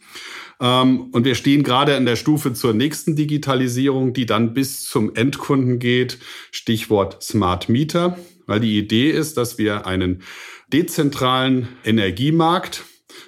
Ähm, 0.59 1.07
und 1.13 1.23
wir 1.23 1.35
stehen 1.35 1.63
gerade 1.63 1.93
in 1.93 2.05
der 2.05 2.17
Stufe 2.17 2.51
zur 2.51 2.73
nächsten 2.73 3.15
Digitalisierung, 3.15 4.11
die 4.11 4.25
dann 4.25 4.53
bis 4.53 4.83
zum 4.83 5.15
Endkunden 5.15 5.79
geht. 5.79 6.17
Stichwort 6.51 7.23
Smart 7.23 7.69
Meter, 7.69 8.19
weil 8.47 8.59
die 8.59 8.77
Idee 8.77 9.11
ist, 9.11 9.37
dass 9.37 9.57
wir 9.57 9.87
einen 9.87 10.23
dezentralen 10.73 11.69
Energiemarkt 11.85 12.83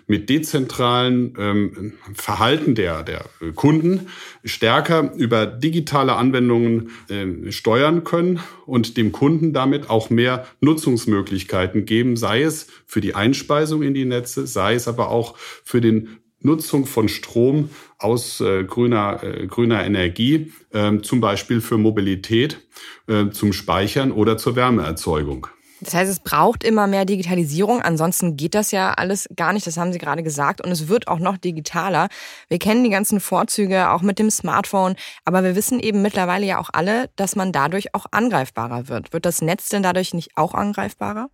mit 0.07 0.29
dezentralen 0.29 1.33
ähm, 1.37 1.93
Verhalten 2.13 2.75
der, 2.75 3.03
der 3.03 3.25
Kunden 3.55 4.07
stärker 4.43 5.13
über 5.15 5.45
digitale 5.45 6.15
Anwendungen 6.15 6.91
äh, 7.09 7.51
steuern 7.51 8.03
können 8.03 8.39
und 8.65 8.97
dem 8.97 9.11
Kunden 9.11 9.53
damit 9.53 9.89
auch 9.89 10.09
mehr 10.09 10.47
Nutzungsmöglichkeiten 10.59 11.85
geben, 11.85 12.17
sei 12.17 12.43
es 12.43 12.67
für 12.85 13.01
die 13.01 13.15
Einspeisung 13.15 13.83
in 13.83 13.93
die 13.93 14.05
Netze, 14.05 14.47
sei 14.47 14.75
es 14.75 14.87
aber 14.87 15.09
auch 15.09 15.37
für 15.37 15.81
den 15.81 16.21
Nutzung 16.43 16.85
von 16.85 17.07
Strom 17.07 17.69
aus 17.97 18.41
äh, 18.41 18.63
grüner, 18.63 19.23
äh, 19.23 19.47
grüner 19.47 19.85
Energie, 19.85 20.51
äh, 20.71 20.99
zum 21.01 21.21
Beispiel 21.21 21.61
für 21.61 21.77
Mobilität, 21.77 22.59
äh, 23.07 23.29
zum 23.29 23.53
Speichern 23.53 24.11
oder 24.11 24.37
zur 24.37 24.55
Wärmeerzeugung. 24.55 25.47
Das 25.81 25.95
heißt, 25.95 26.11
es 26.11 26.19
braucht 26.19 26.63
immer 26.63 26.85
mehr 26.87 27.05
Digitalisierung. 27.05 27.81
Ansonsten 27.81 28.37
geht 28.37 28.53
das 28.53 28.71
ja 28.71 28.93
alles 28.93 29.27
gar 29.35 29.51
nicht. 29.51 29.65
Das 29.65 29.77
haben 29.77 29.91
Sie 29.91 29.99
gerade 29.99 30.21
gesagt. 30.23 30.61
Und 30.61 30.71
es 30.71 30.87
wird 30.87 31.07
auch 31.07 31.19
noch 31.19 31.37
digitaler. 31.37 32.07
Wir 32.49 32.59
kennen 32.59 32.83
die 32.83 32.89
ganzen 32.89 33.19
Vorzüge 33.19 33.89
auch 33.89 34.01
mit 34.01 34.19
dem 34.19 34.29
Smartphone. 34.29 34.95
Aber 35.25 35.43
wir 35.43 35.55
wissen 35.55 35.79
eben 35.79 36.01
mittlerweile 36.01 36.45
ja 36.45 36.59
auch 36.59 36.69
alle, 36.71 37.09
dass 37.15 37.35
man 37.35 37.51
dadurch 37.51 37.95
auch 37.95 38.05
angreifbarer 38.11 38.87
wird. 38.89 39.11
Wird 39.11 39.25
das 39.25 39.41
Netz 39.41 39.69
denn 39.69 39.83
dadurch 39.83 40.13
nicht 40.13 40.31
auch 40.35 40.53
angreifbarer? 40.53 41.29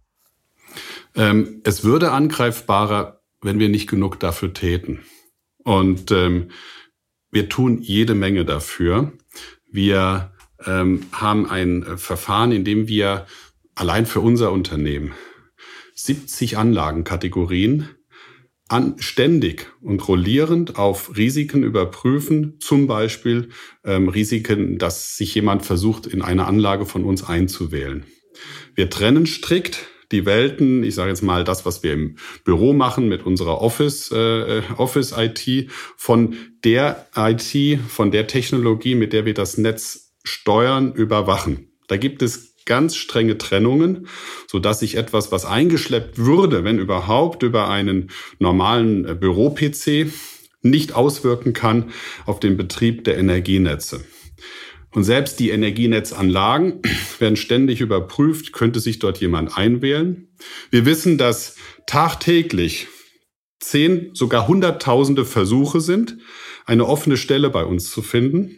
Ähm, 1.16 1.62
es 1.64 1.84
würde 1.84 2.12
angreifbarer, 2.12 3.22
wenn 3.42 3.60
wir 3.60 3.70
nicht 3.70 3.90
genug 3.90 4.20
dafür 4.20 4.54
täten. 4.54 5.00
Und 5.64 6.12
ähm, 6.12 6.52
wir 7.32 7.50
tun 7.50 7.82
jede 7.82 8.16
Menge 8.16 8.46
dafür. 8.46 9.12
Wir 9.70 10.32
ähm, 10.66 11.06
haben 11.12 11.50
ein 11.50 11.98
Verfahren, 11.98 12.52
in 12.52 12.64
dem 12.64 12.88
wir 12.88 13.26
allein 13.78 14.06
für 14.06 14.20
unser 14.20 14.52
Unternehmen 14.52 15.14
70 15.96 16.58
Anlagenkategorien 16.58 17.90
an, 18.68 18.96
ständig 19.00 19.72
und 19.82 20.06
rollierend 20.08 20.78
auf 20.78 21.16
Risiken 21.16 21.64
überprüfen, 21.64 22.60
zum 22.60 22.88
Beispiel 22.88 23.50
ähm, 23.86 24.10
Risiken, 24.10 24.78
dass 24.78 25.16
sich 25.16 25.34
jemand 25.36 25.66
versucht, 25.66 26.06
in 26.06 26.22
eine 26.22 26.46
Anlage 26.46 26.86
von 26.86 27.06
uns 27.06 27.24
einzuwählen. 27.24 28.06
Wir 28.76 28.90
trennen 28.90 29.26
strikt 29.26 29.88
die 30.12 30.26
Welten, 30.26 30.84
ich 30.84 30.96
sage 30.96 31.10
jetzt 31.10 31.24
mal 31.24 31.44
das, 31.44 31.66
was 31.66 31.84
wir 31.84 31.94
im 31.94 32.16
Büro 32.44 32.74
machen 32.74 33.08
mit 33.08 33.26
unserer 33.26 33.62
Office, 33.62 34.12
äh, 34.12 34.62
Office 34.78 35.14
IT, 35.18 35.70
von 35.96 36.36
der 36.64 37.08
IT, 37.16 37.80
von 37.88 38.12
der 38.12 38.28
Technologie, 38.28 38.96
mit 38.96 39.14
der 39.14 39.26
wir 39.26 39.34
das 39.34 39.58
Netz 39.58 40.14
steuern, 40.24 40.94
überwachen. 40.94 41.72
Da 41.88 41.98
gibt 41.98 42.22
es 42.22 42.57
ganz 42.68 42.96
strenge 42.96 43.40
Trennungen, 43.40 44.08
so 44.46 44.60
dass 44.60 44.82
sich 44.82 44.96
etwas, 44.96 45.32
was 45.32 45.46
eingeschleppt 45.46 46.20
würde, 46.20 46.64
wenn 46.64 46.78
überhaupt 46.78 47.42
über 47.42 47.70
einen 47.70 48.12
normalen 48.38 49.06
äh, 49.06 49.16
Büro-PC, 49.16 50.12
nicht 50.62 50.94
auswirken 50.94 51.54
kann 51.54 51.92
auf 52.26 52.40
den 52.40 52.58
Betrieb 52.58 53.04
der 53.06 53.18
Energienetze. 53.18 54.02
Und 54.92 55.04
selbst 55.04 55.40
die 55.40 55.50
Energienetzanlagen 55.50 56.82
werden 57.20 57.36
ständig 57.36 57.82
überprüft, 57.82 58.54
könnte 58.54 58.80
sich 58.80 59.00
dort 59.00 59.20
jemand 59.20 59.58
einwählen. 59.58 60.28
Wir 60.70 60.86
wissen, 60.86 61.18
dass 61.18 61.56
tagtäglich 61.88 62.88
zehn, 63.60 64.12
sogar 64.14 64.48
hunderttausende 64.48 65.26
Versuche 65.26 65.82
sind, 65.82 66.18
eine 66.66 66.86
offene 66.86 67.18
Stelle 67.18 67.50
bei 67.50 67.64
uns 67.64 67.90
zu 67.90 68.02
finden. 68.02 68.58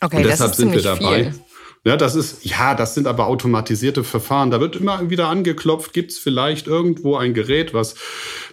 Okay, 0.00 0.18
Und 0.18 0.22
deshalb 0.24 0.54
sind 0.54 0.72
wir 0.72 0.82
dabei. 0.82 1.24
Viel. 1.24 1.43
Ja, 1.86 1.98
das 1.98 2.14
ist, 2.14 2.46
ja, 2.46 2.74
das 2.74 2.94
sind 2.94 3.06
aber 3.06 3.26
automatisierte 3.26 4.04
Verfahren. 4.04 4.50
Da 4.50 4.58
wird 4.58 4.76
immer 4.76 5.10
wieder 5.10 5.28
angeklopft, 5.28 5.92
gibt 5.92 6.12
es 6.12 6.18
vielleicht 6.18 6.66
irgendwo 6.66 7.16
ein 7.16 7.34
Gerät, 7.34 7.74
was 7.74 7.94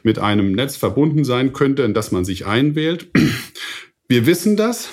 mit 0.03 0.19
einem 0.19 0.51
Netz 0.51 0.75
verbunden 0.75 1.23
sein 1.23 1.53
könnte, 1.53 1.83
in 1.83 1.93
das 1.93 2.11
man 2.11 2.25
sich 2.25 2.45
einwählt. 2.45 3.07
Wir 4.09 4.25
wissen 4.25 4.57
das. 4.57 4.89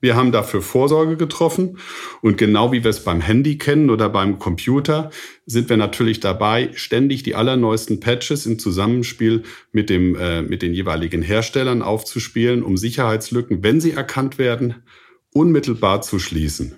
Wir 0.00 0.14
haben 0.14 0.30
dafür 0.30 0.60
Vorsorge 0.60 1.16
getroffen. 1.16 1.78
Und 2.20 2.36
genau 2.36 2.72
wie 2.72 2.84
wir 2.84 2.90
es 2.90 3.02
beim 3.02 3.22
Handy 3.22 3.56
kennen 3.56 3.88
oder 3.88 4.10
beim 4.10 4.38
Computer, 4.38 5.10
sind 5.46 5.70
wir 5.70 5.78
natürlich 5.78 6.20
dabei, 6.20 6.70
ständig 6.74 7.22
die 7.22 7.34
allerneuesten 7.34 8.00
Patches 8.00 8.44
im 8.44 8.58
Zusammenspiel 8.58 9.44
mit, 9.72 9.88
dem, 9.88 10.14
äh, 10.14 10.42
mit 10.42 10.60
den 10.60 10.74
jeweiligen 10.74 11.22
Herstellern 11.22 11.82
aufzuspielen, 11.82 12.62
um 12.62 12.76
Sicherheitslücken, 12.76 13.62
wenn 13.62 13.80
sie 13.80 13.92
erkannt 13.92 14.38
werden, 14.38 14.84
unmittelbar 15.32 16.02
zu 16.02 16.18
schließen. 16.18 16.76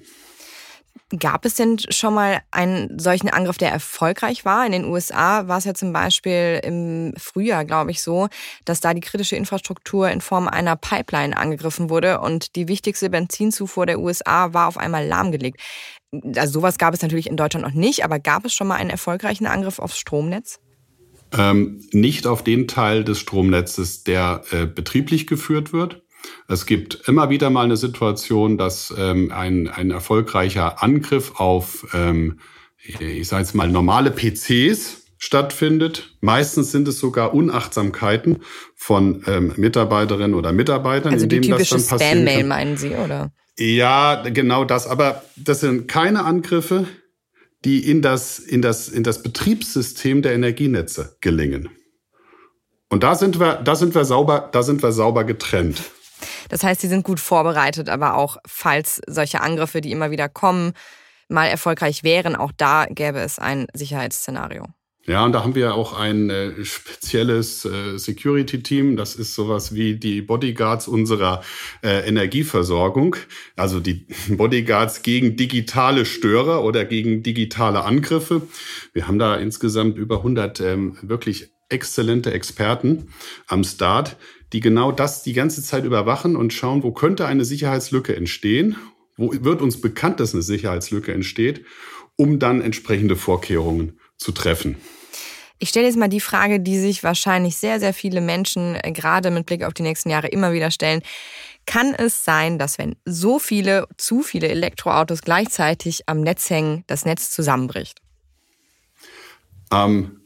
Gab 1.19 1.45
es 1.45 1.55
denn 1.55 1.79
schon 1.91 2.15
mal 2.15 2.41
einen 2.53 2.99
solchen 3.01 3.29
Angriff, 3.29 3.59
der 3.59 3.73
erfolgreich 3.73 4.45
war? 4.45 4.65
In 4.65 4.71
den 4.71 4.85
USA 4.85 5.49
war 5.49 5.59
es 5.59 5.65
ja 5.65 5.75
zum 5.75 5.93
Beispiel 5.93 6.61
im 6.63 7.13
Frühjahr, 7.17 7.65
glaube 7.65 7.91
ich, 7.91 8.01
so, 8.01 8.29
dass 8.65 8.79
da 8.79 8.95
die 8.95 9.01
kritische 9.01 9.35
Infrastruktur 9.35 10.09
in 10.09 10.21
Form 10.21 10.47
einer 10.47 10.77
Pipeline 10.77 11.37
angegriffen 11.37 11.91
wurde 11.91 12.21
und 12.21 12.55
die 12.55 12.69
wichtigste 12.69 13.11
Benzinzufuhr 13.11 13.87
der 13.87 13.99
USA 13.99 14.55
war 14.55 14.69
auf 14.69 14.79
einmal 14.79 15.05
lahmgelegt. 15.05 15.61
Also 16.37 16.61
sowas 16.61 16.79
gab 16.79 16.95
es 16.95 17.03
natürlich 17.03 17.29
in 17.29 17.37
Deutschland 17.37 17.67
noch 17.67 17.75
nicht, 17.75 18.05
aber 18.05 18.21
gab 18.21 18.45
es 18.45 18.55
schon 18.55 18.69
mal 18.69 18.77
einen 18.77 18.91
erfolgreichen 18.91 19.47
Angriff 19.47 19.81
aufs 19.81 19.99
Stromnetz? 19.99 20.61
Ähm, 21.37 21.85
nicht 21.93 22.29
auf 22.29 22.45
den 22.45 22.69
Teil 22.69 23.03
des 23.03 23.19
Stromnetzes, 23.19 24.05
der 24.05 24.43
äh, 24.53 24.67
betrieblich 24.67 25.27
geführt 25.27 25.73
wird. 25.73 26.03
Es 26.49 26.67
gibt 26.67 27.09
immer 27.09 27.31
wieder 27.31 27.51
mal 27.51 27.65
eine 27.65 27.77
Situation, 27.77 28.59
dass 28.59 28.93
ähm, 28.97 29.31
ein, 29.33 29.69
ein 29.69 29.91
erfolgreicher 29.91 30.83
Angriff 30.83 31.41
auf, 31.41 31.87
ähm, 31.95 32.41
ich 32.79 33.29
sage 33.29 33.43
jetzt 33.43 33.55
mal, 33.55 33.69
normale 33.69 34.11
PCs 34.11 35.01
stattfindet. 35.19 36.17
Meistens 36.21 36.73
sind 36.73 36.89
es 36.89 36.99
sogar 36.99 37.35
Unachtsamkeiten 37.35 38.39
von 38.75 39.23
ähm, 39.27 39.53
Mitarbeiterinnen 39.57 40.35
oder 40.35 40.53
Mitarbeitern, 40.53 41.13
also 41.13 41.25
in 41.25 41.29
dem 41.29 41.43
das 41.43 41.69
dann 41.69 41.79
passiert. 41.79 42.01
Spam-Mail 42.01 42.45
meinen 42.45 42.77
Sie, 42.77 42.95
oder? 42.95 43.31
Ja, 43.59 44.23
genau 44.23 44.65
das. 44.65 44.87
Aber 44.87 45.23
das 45.37 45.61
sind 45.61 45.89
keine 45.89 46.25
Angriffe, 46.25 46.87
die 47.65 47.89
in 47.89 48.01
das, 48.01 48.39
in 48.39 48.63
das, 48.63 48.89
in 48.89 49.03
das 49.03 49.23
Betriebssystem 49.23 50.23
der 50.23 50.33
Energienetze 50.33 51.17
gelingen. 51.21 51.69
Und 52.89 53.03
da 53.03 53.15
sind 53.15 53.39
wir, 53.39 53.57
da 53.57 53.77
sind 53.77 53.95
wir 53.95 54.05
sauber, 54.05 54.49
da 54.51 54.63
sind 54.63 54.83
wir 54.83 54.93
sauber 54.93 55.25
getrennt. 55.25 55.83
Das 56.51 56.63
heißt, 56.63 56.83
sie 56.83 56.89
sind 56.89 57.05
gut 57.05 57.21
vorbereitet, 57.21 57.89
aber 57.89 58.17
auch 58.17 58.37
falls 58.47 59.01
solche 59.07 59.41
Angriffe, 59.41 59.81
die 59.81 59.93
immer 59.93 60.11
wieder 60.11 60.29
kommen, 60.29 60.75
mal 61.29 61.47
erfolgreich 61.47 62.03
wären, 62.03 62.37
auch 62.37 62.53
da 62.55 62.87
gäbe 62.87 63.21
es 63.21 63.39
ein 63.39 63.67
Sicherheitsszenario. 63.73 64.67
Ja, 65.07 65.25
und 65.25 65.33
da 65.33 65.43
haben 65.43 65.55
wir 65.55 65.75
auch 65.75 65.99
ein 65.99 66.29
äh, 66.29 66.65
spezielles 66.65 67.65
äh, 67.65 67.97
Security-Team. 67.97 68.97
Das 68.97 69.15
ist 69.15 69.35
sowas 69.35 69.75
wie 69.75 69.97
die 69.97 70.21
Bodyguards 70.21 70.89
unserer 70.89 71.43
äh, 71.83 72.07
Energieversorgung. 72.07 73.17
Also 73.57 73.81
die 73.81 74.07
Bodyguards 74.29 75.03
gegen 75.03 75.37
digitale 75.37 76.05
Störer 76.05 76.63
oder 76.65 76.85
gegen 76.85 77.23
digitale 77.23 77.83
Angriffe. 77.83 78.43
Wir 78.93 79.09
haben 79.09 79.19
da 79.19 79.37
insgesamt 79.37 79.97
über 79.97 80.19
100 80.19 80.61
ähm, 80.61 80.99
wirklich 81.01 81.51
exzellente 81.71 82.33
Experten 82.33 83.09
am 83.47 83.65
Start, 83.65 84.17
die 84.53 84.61
genau 84.61 84.93
das 84.93 85.23
die 85.23 85.33
ganze 85.33 85.63
Zeit 85.63 85.85
überwachen 85.85 86.37
und 86.37 86.53
schauen, 86.53 86.83
wo 86.83 86.93
könnte 86.93 87.27
eine 87.27 87.45
Sicherheitslücke 87.45 88.15
entstehen, 88.17 88.77
wo 89.17 89.33
wird 89.33 89.63
uns 89.63 89.81
bekannt, 89.81 90.21
dass 90.21 90.35
eine 90.35 90.43
Sicherheitslücke 90.43 91.13
entsteht, 91.13 91.65
um 92.17 92.39
dann 92.39 92.61
entsprechende 92.61 93.17
Vorkehrungen 93.17 93.99
zu 94.17 94.33
treffen. 94.33 94.77
Ich 95.59 95.69
stelle 95.69 95.87
jetzt 95.87 95.99
mal 95.99 96.09
die 96.09 96.21
Frage, 96.21 96.59
die 96.59 96.79
sich 96.79 97.05
wahrscheinlich 97.05 97.57
sehr, 97.57 97.81
sehr 97.81 97.93
viele 97.93 98.23
Menschen 98.23 98.77
äh, 98.83 98.93
gerade 98.93 99.31
mit 99.31 99.45
Blick 99.45 99.63
auf 99.63 99.75
die 99.75 99.83
nächsten 99.83 100.09
Jahre 100.09 100.29
immer 100.29 100.53
wieder 100.53 100.71
stellen. 100.71 101.03
Kann 101.67 101.95
es 101.95 102.25
sein, 102.25 102.59
dass 102.59 102.79
wenn 102.79 102.97
so 103.05 103.39
viele, 103.39 103.87
zu 103.99 104.23
viele 104.23 104.49
Elektroautos 104.49 105.21
gleichzeitig 105.21 106.09
am 106.09 106.23
Netz 106.23 106.49
hängen, 106.49 106.83
das 106.87 107.05
Netz 107.05 107.31
zusammenbricht? 107.31 108.01
Ähm, 109.71 110.20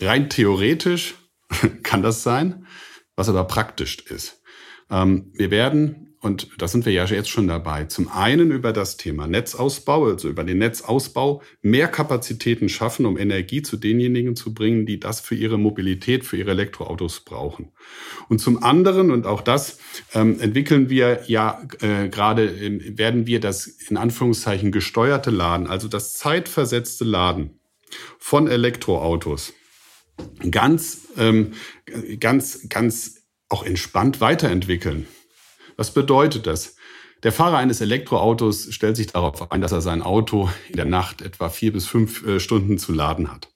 rein 0.00 0.30
theoretisch 0.30 1.14
kann 1.82 2.02
das 2.02 2.22
sein, 2.22 2.66
was 3.14 3.28
aber 3.28 3.44
praktisch 3.44 3.98
ist. 4.06 4.42
Ähm, 4.90 5.32
wir 5.34 5.50
werden 5.50 6.06
und 6.26 6.48
da 6.58 6.66
sind 6.66 6.86
wir 6.86 6.92
ja 6.92 7.04
jetzt 7.04 7.28
schon 7.28 7.46
dabei. 7.46 7.84
Zum 7.84 8.08
einen 8.08 8.50
über 8.50 8.72
das 8.72 8.96
Thema 8.96 9.28
Netzausbau, 9.28 10.06
also 10.06 10.28
über 10.28 10.42
den 10.42 10.58
Netzausbau, 10.58 11.40
mehr 11.62 11.86
Kapazitäten 11.86 12.68
schaffen, 12.68 13.06
um 13.06 13.16
Energie 13.16 13.62
zu 13.62 13.76
denjenigen 13.76 14.34
zu 14.34 14.52
bringen, 14.52 14.86
die 14.86 14.98
das 14.98 15.20
für 15.20 15.36
ihre 15.36 15.56
Mobilität, 15.56 16.24
für 16.24 16.36
ihre 16.36 16.50
Elektroautos 16.50 17.20
brauchen. 17.20 17.70
Und 18.28 18.40
zum 18.40 18.62
anderen, 18.62 19.12
und 19.12 19.24
auch 19.24 19.40
das 19.40 19.78
ähm, 20.14 20.40
entwickeln 20.40 20.90
wir 20.90 21.22
ja 21.28 21.62
äh, 21.80 22.08
gerade, 22.08 22.52
werden 22.98 23.26
wir 23.28 23.38
das 23.38 23.66
in 23.66 23.96
Anführungszeichen 23.96 24.72
gesteuerte 24.72 25.30
Laden, 25.30 25.68
also 25.68 25.86
das 25.86 26.14
zeitversetzte 26.14 27.04
Laden 27.04 27.60
von 28.18 28.48
Elektroautos, 28.48 29.52
ganz, 30.50 31.08
ähm, 31.16 31.52
ganz, 32.20 32.68
ganz 32.68 33.22
auch 33.48 33.64
entspannt 33.64 34.20
weiterentwickeln. 34.20 35.06
Was 35.76 35.92
bedeutet 35.92 36.46
das? 36.46 36.76
Der 37.22 37.32
Fahrer 37.32 37.58
eines 37.58 37.80
Elektroautos 37.80 38.72
stellt 38.72 38.96
sich 38.96 39.08
darauf 39.08 39.50
ein, 39.50 39.60
dass 39.60 39.72
er 39.72 39.80
sein 39.80 40.02
Auto 40.02 40.50
in 40.68 40.76
der 40.76 40.84
Nacht 40.84 41.22
etwa 41.22 41.48
vier 41.48 41.72
bis 41.72 41.86
fünf 41.86 42.26
äh, 42.26 42.40
Stunden 42.40 42.78
zu 42.78 42.92
laden 42.92 43.30
hat. 43.30 43.48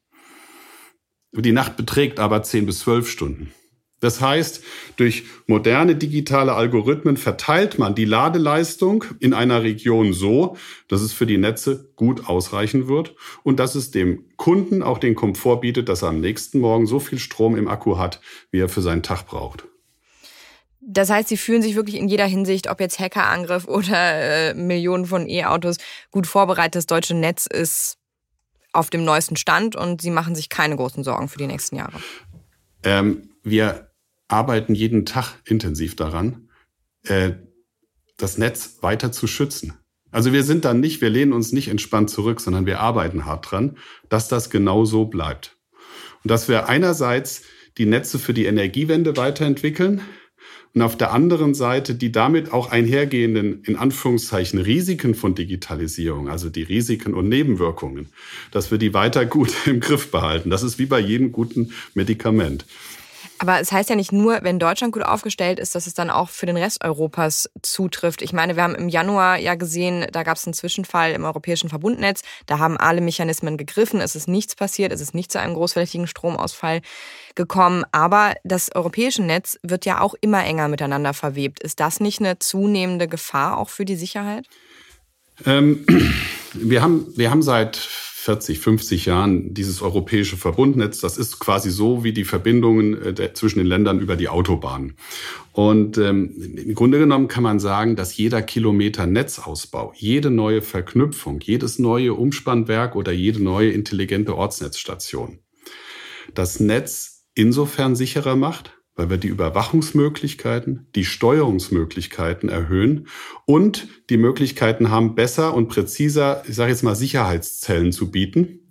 Die 1.32 1.52
Nacht 1.52 1.76
beträgt 1.76 2.18
aber 2.18 2.42
zehn 2.42 2.66
bis 2.66 2.80
zwölf 2.80 3.08
Stunden. 3.08 3.52
Das 4.00 4.20
heißt, 4.20 4.62
durch 4.96 5.24
moderne 5.46 5.94
digitale 5.94 6.54
Algorithmen 6.54 7.18
verteilt 7.18 7.78
man 7.78 7.94
die 7.94 8.06
Ladeleistung 8.06 9.04
in 9.20 9.34
einer 9.34 9.62
Region 9.62 10.14
so, 10.14 10.56
dass 10.88 11.02
es 11.02 11.12
für 11.12 11.26
die 11.26 11.38
Netze 11.38 11.92
gut 11.96 12.26
ausreichen 12.26 12.88
wird 12.88 13.14
und 13.42 13.60
dass 13.60 13.74
es 13.74 13.90
dem 13.90 14.24
Kunden 14.36 14.82
auch 14.82 14.98
den 14.98 15.14
Komfort 15.14 15.60
bietet, 15.60 15.90
dass 15.90 16.02
er 16.02 16.08
am 16.08 16.20
nächsten 16.20 16.60
Morgen 16.60 16.86
so 16.86 16.98
viel 16.98 17.18
Strom 17.18 17.56
im 17.56 17.68
Akku 17.68 17.98
hat, 17.98 18.20
wie 18.50 18.60
er 18.60 18.70
für 18.70 18.82
seinen 18.82 19.02
Tag 19.02 19.26
braucht. 19.26 19.64
Das 20.80 21.10
heißt, 21.10 21.28
sie 21.28 21.36
fühlen 21.36 21.60
sich 21.60 21.76
wirklich 21.76 21.96
in 21.96 22.08
jeder 22.08 22.24
Hinsicht, 22.24 22.70
ob 22.70 22.80
jetzt 22.80 22.98
Hackerangriff 22.98 23.68
oder 23.68 24.50
äh, 24.50 24.54
Millionen 24.54 25.04
von 25.04 25.28
E-Autos, 25.28 25.76
gut 26.10 26.26
vorbereitet. 26.26 26.76
Das 26.76 26.86
deutsche 26.86 27.14
Netz 27.14 27.46
ist 27.46 27.98
auf 28.72 28.88
dem 28.88 29.04
neuesten 29.04 29.36
Stand 29.36 29.76
und 29.76 30.00
sie 30.00 30.10
machen 30.10 30.34
sich 30.34 30.48
keine 30.48 30.76
großen 30.76 31.04
Sorgen 31.04 31.28
für 31.28 31.38
die 31.38 31.46
nächsten 31.46 31.76
Jahre. 31.76 32.00
Ähm, 32.82 33.28
wir 33.42 33.89
arbeiten 34.30 34.74
jeden 34.74 35.06
Tag 35.06 35.34
intensiv 35.44 35.96
daran, 35.96 36.48
äh, 37.04 37.32
das 38.16 38.38
Netz 38.38 38.78
weiter 38.80 39.12
zu 39.12 39.26
schützen. 39.26 39.74
Also 40.10 40.32
wir 40.32 40.42
sind 40.42 40.64
dann 40.64 40.80
nicht, 40.80 41.00
wir 41.00 41.10
lehnen 41.10 41.32
uns 41.32 41.52
nicht 41.52 41.68
entspannt 41.68 42.10
zurück, 42.10 42.40
sondern 42.40 42.66
wir 42.66 42.80
arbeiten 42.80 43.24
hart 43.24 43.50
dran, 43.50 43.76
dass 44.08 44.28
das 44.28 44.50
genau 44.50 44.84
so 44.84 45.04
bleibt. 45.04 45.56
Und 46.22 46.30
dass 46.30 46.48
wir 46.48 46.68
einerseits 46.68 47.42
die 47.78 47.86
Netze 47.86 48.18
für 48.18 48.34
die 48.34 48.46
Energiewende 48.46 49.16
weiterentwickeln, 49.16 50.02
und 50.72 50.82
auf 50.82 50.96
der 50.96 51.12
anderen 51.12 51.54
Seite 51.54 51.96
die 51.96 52.12
damit 52.12 52.52
auch 52.52 52.70
einhergehenden, 52.70 53.64
in 53.64 53.76
Anführungszeichen, 53.76 54.60
Risiken 54.60 55.14
von 55.14 55.34
Digitalisierung, 55.34 56.28
also 56.28 56.48
die 56.48 56.62
Risiken 56.62 57.14
und 57.14 57.28
Nebenwirkungen, 57.28 58.08
dass 58.52 58.70
wir 58.70 58.78
die 58.78 58.94
weiter 58.94 59.26
gut 59.26 59.52
im 59.66 59.80
Griff 59.80 60.10
behalten. 60.10 60.50
Das 60.50 60.62
ist 60.62 60.78
wie 60.78 60.86
bei 60.86 61.00
jedem 61.00 61.32
guten 61.32 61.72
Medikament. 61.94 62.66
Aber 63.40 63.58
es 63.58 63.72
heißt 63.72 63.88
ja 63.88 63.96
nicht 63.96 64.12
nur, 64.12 64.40
wenn 64.42 64.58
Deutschland 64.58 64.92
gut 64.92 65.02
aufgestellt 65.02 65.58
ist, 65.58 65.74
dass 65.74 65.86
es 65.86 65.94
dann 65.94 66.10
auch 66.10 66.28
für 66.28 66.44
den 66.44 66.58
Rest 66.58 66.84
Europas 66.84 67.48
zutrifft. 67.62 68.20
Ich 68.20 68.34
meine, 68.34 68.54
wir 68.54 68.62
haben 68.62 68.74
im 68.74 68.90
Januar 68.90 69.38
ja 69.38 69.54
gesehen, 69.54 70.06
da 70.12 70.24
gab 70.24 70.36
es 70.36 70.46
einen 70.46 70.52
Zwischenfall 70.52 71.12
im 71.12 71.24
europäischen 71.24 71.70
Verbundnetz. 71.70 72.20
Da 72.44 72.58
haben 72.58 72.76
alle 72.76 73.00
Mechanismen 73.00 73.56
gegriffen. 73.56 74.02
Es 74.02 74.14
ist 74.14 74.28
nichts 74.28 74.56
passiert. 74.56 74.92
Es 74.92 75.00
ist 75.00 75.14
nicht 75.14 75.32
zu 75.32 75.40
einem 75.40 75.54
großflächigen 75.54 76.06
Stromausfall 76.06 76.82
gekommen. 77.34 77.84
Aber 77.92 78.34
das 78.44 78.74
europäische 78.74 79.22
Netz 79.22 79.58
wird 79.62 79.86
ja 79.86 80.02
auch 80.02 80.14
immer 80.20 80.44
enger 80.44 80.68
miteinander 80.68 81.14
verwebt. 81.14 81.62
Ist 81.62 81.80
das 81.80 81.98
nicht 81.98 82.20
eine 82.20 82.38
zunehmende 82.40 83.08
Gefahr 83.08 83.56
auch 83.56 83.70
für 83.70 83.86
die 83.86 83.96
Sicherheit? 83.96 84.44
Ähm, 85.46 85.86
wir, 86.52 86.82
haben, 86.82 87.10
wir 87.16 87.30
haben 87.30 87.42
seit 87.42 87.88
40, 88.22 88.58
50 88.58 89.06
Jahren 89.06 89.54
dieses 89.54 89.82
europäische 89.82 90.36
Verbundnetz. 90.36 91.00
Das 91.00 91.16
ist 91.18 91.38
quasi 91.38 91.70
so 91.70 92.04
wie 92.04 92.12
die 92.12 92.24
Verbindungen 92.24 93.16
äh, 93.16 93.32
zwischen 93.34 93.58
den 93.58 93.66
Ländern 93.66 94.00
über 94.00 94.16
die 94.16 94.28
Autobahn. 94.28 94.94
Und 95.52 95.98
ähm, 95.98 96.34
im 96.56 96.74
Grunde 96.74 96.98
genommen 96.98 97.28
kann 97.28 97.42
man 97.42 97.60
sagen, 97.60 97.96
dass 97.96 98.16
jeder 98.16 98.42
Kilometer 98.42 99.06
Netzausbau, 99.06 99.92
jede 99.96 100.30
neue 100.30 100.62
Verknüpfung, 100.62 101.40
jedes 101.40 101.78
neue 101.78 102.14
Umspannwerk 102.14 102.94
oder 102.94 103.12
jede 103.12 103.42
neue 103.42 103.70
intelligente 103.70 104.36
Ortsnetzstation 104.36 105.38
das 106.34 106.60
Netz 106.60 107.26
insofern 107.34 107.96
sicherer 107.96 108.36
macht, 108.36 108.79
weil 108.96 109.10
wir 109.10 109.16
die 109.16 109.28
Überwachungsmöglichkeiten, 109.28 110.88
die 110.94 111.04
Steuerungsmöglichkeiten 111.04 112.48
erhöhen 112.48 113.08
und 113.46 113.88
die 114.10 114.16
Möglichkeiten 114.16 114.90
haben, 114.90 115.14
besser 115.14 115.54
und 115.54 115.68
präziser, 115.68 116.42
ich 116.46 116.54
sage 116.54 116.72
jetzt 116.72 116.82
mal, 116.82 116.96
Sicherheitszellen 116.96 117.92
zu 117.92 118.10
bieten, 118.10 118.70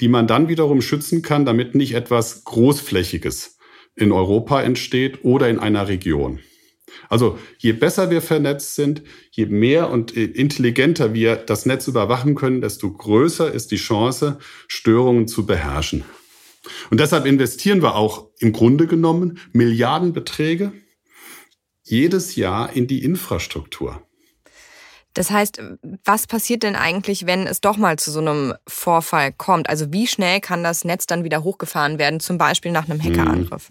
die 0.00 0.08
man 0.08 0.26
dann 0.26 0.48
wiederum 0.48 0.82
schützen 0.82 1.22
kann, 1.22 1.44
damit 1.44 1.74
nicht 1.74 1.94
etwas 1.94 2.44
Großflächiges 2.44 3.58
in 3.94 4.12
Europa 4.12 4.62
entsteht 4.62 5.24
oder 5.24 5.48
in 5.48 5.58
einer 5.58 5.88
Region. 5.88 6.40
Also 7.08 7.38
je 7.58 7.72
besser 7.72 8.10
wir 8.10 8.22
vernetzt 8.22 8.74
sind, 8.74 9.02
je 9.30 9.46
mehr 9.46 9.90
und 9.90 10.12
intelligenter 10.12 11.14
wir 11.14 11.36
das 11.36 11.66
Netz 11.66 11.88
überwachen 11.88 12.34
können, 12.34 12.60
desto 12.60 12.92
größer 12.92 13.52
ist 13.52 13.70
die 13.70 13.76
Chance, 13.76 14.38
Störungen 14.68 15.28
zu 15.28 15.46
beherrschen. 15.46 16.04
Und 16.90 17.00
deshalb 17.00 17.26
investieren 17.26 17.82
wir 17.82 17.94
auch 17.94 18.28
im 18.38 18.52
Grunde 18.52 18.86
genommen 18.86 19.38
Milliardenbeträge 19.52 20.72
jedes 21.82 22.36
Jahr 22.36 22.72
in 22.72 22.86
die 22.86 23.04
Infrastruktur. 23.04 24.02
Das 25.14 25.30
heißt, 25.30 25.62
was 26.04 26.26
passiert 26.26 26.62
denn 26.62 26.76
eigentlich, 26.76 27.24
wenn 27.24 27.46
es 27.46 27.62
doch 27.62 27.78
mal 27.78 27.98
zu 27.98 28.10
so 28.10 28.20
einem 28.20 28.52
Vorfall 28.68 29.32
kommt? 29.32 29.70
Also 29.70 29.90
wie 29.90 30.06
schnell 30.06 30.40
kann 30.40 30.62
das 30.62 30.84
Netz 30.84 31.06
dann 31.06 31.24
wieder 31.24 31.42
hochgefahren 31.42 31.98
werden, 31.98 32.20
zum 32.20 32.36
Beispiel 32.36 32.70
nach 32.70 32.88
einem 32.88 33.02
Hackerangriff? 33.02 33.70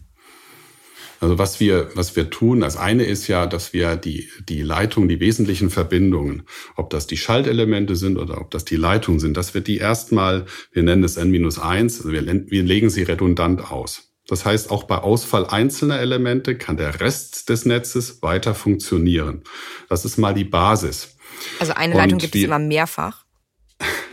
Also 1.19 1.37
was 1.37 1.59
wir, 1.59 1.89
was 1.95 2.15
wir 2.15 2.29
tun, 2.29 2.61
das 2.61 2.77
eine 2.77 3.05
ist 3.05 3.27
ja, 3.27 3.47
dass 3.47 3.73
wir 3.73 3.95
die, 3.95 4.29
die 4.47 4.61
Leitung, 4.61 5.07
die 5.07 5.19
wesentlichen 5.19 5.69
Verbindungen, 5.69 6.43
ob 6.75 6.89
das 6.89 7.07
die 7.07 7.17
Schaltelemente 7.17 7.95
sind 7.95 8.17
oder 8.17 8.41
ob 8.41 8.51
das 8.51 8.65
die 8.65 8.75
Leitungen 8.75 9.19
sind, 9.19 9.37
dass 9.37 9.53
wir 9.53 9.61
die 9.61 9.77
erstmal, 9.77 10.45
wir 10.71 10.83
nennen 10.83 11.03
es 11.03 11.17
N-1, 11.17 11.83
also 11.83 12.11
wir, 12.11 12.25
wir 12.25 12.63
legen 12.63 12.89
sie 12.89 13.03
redundant 13.03 13.71
aus. 13.71 14.11
Das 14.27 14.43
heißt, 14.45 14.71
auch 14.71 14.83
bei 14.83 14.97
Ausfall 14.97 15.45
einzelner 15.45 15.99
Elemente 15.99 16.57
kann 16.57 16.77
der 16.77 16.99
Rest 16.99 17.49
des 17.49 17.65
Netzes 17.65 18.23
weiter 18.23 18.55
funktionieren. 18.55 19.43
Das 19.87 20.03
ist 20.03 20.17
mal 20.17 20.33
die 20.33 20.45
Basis. 20.45 21.15
Also 21.59 21.73
eine 21.73 21.95
Leitung 21.95 22.17
gibt 22.17 22.35
es 22.35 22.43
immer 22.43 22.59
mehrfach? 22.59 23.24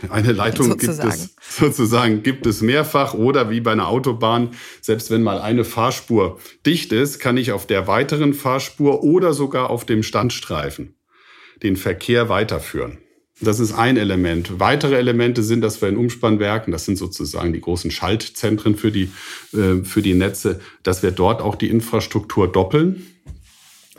Eine 0.09 0.33
Leitung 0.33 0.67
sozusagen. 0.67 1.09
gibt 1.09 1.21
es 1.21 1.57
sozusagen 1.57 2.23
gibt 2.23 2.45
es 2.45 2.61
mehrfach 2.61 3.13
oder 3.13 3.49
wie 3.49 3.61
bei 3.61 3.71
einer 3.71 3.87
Autobahn, 3.87 4.49
selbst 4.81 5.09
wenn 5.11 5.23
mal 5.23 5.39
eine 5.39 5.63
Fahrspur 5.63 6.39
dicht 6.65 6.91
ist, 6.91 7.19
kann 7.19 7.37
ich 7.37 7.51
auf 7.51 7.65
der 7.65 7.87
weiteren 7.87 8.33
Fahrspur 8.33 9.03
oder 9.03 9.33
sogar 9.33 9.69
auf 9.69 9.85
dem 9.85 10.03
Standstreifen 10.03 10.95
den 11.61 11.77
Verkehr 11.77 12.27
weiterführen. 12.27 12.97
Das 13.41 13.59
ist 13.59 13.73
ein 13.73 13.97
Element. 13.97 14.59
Weitere 14.59 14.95
Elemente 14.95 15.43
sind, 15.43 15.61
dass 15.61 15.81
wir 15.81 15.89
in 15.89 15.97
Umspannwerken, 15.97 16.71
das 16.71 16.85
sind 16.85 16.97
sozusagen 16.97 17.51
die 17.51 17.61
großen 17.61 17.89
Schaltzentren 17.89 18.75
für 18.75 18.91
die, 18.91 19.11
äh, 19.53 19.83
für 19.83 20.01
die 20.01 20.13
Netze, 20.13 20.59
dass 20.83 21.03
wir 21.03 21.11
dort 21.11 21.41
auch 21.41 21.55
die 21.55 21.69
Infrastruktur 21.69 22.51
doppeln, 22.51 23.05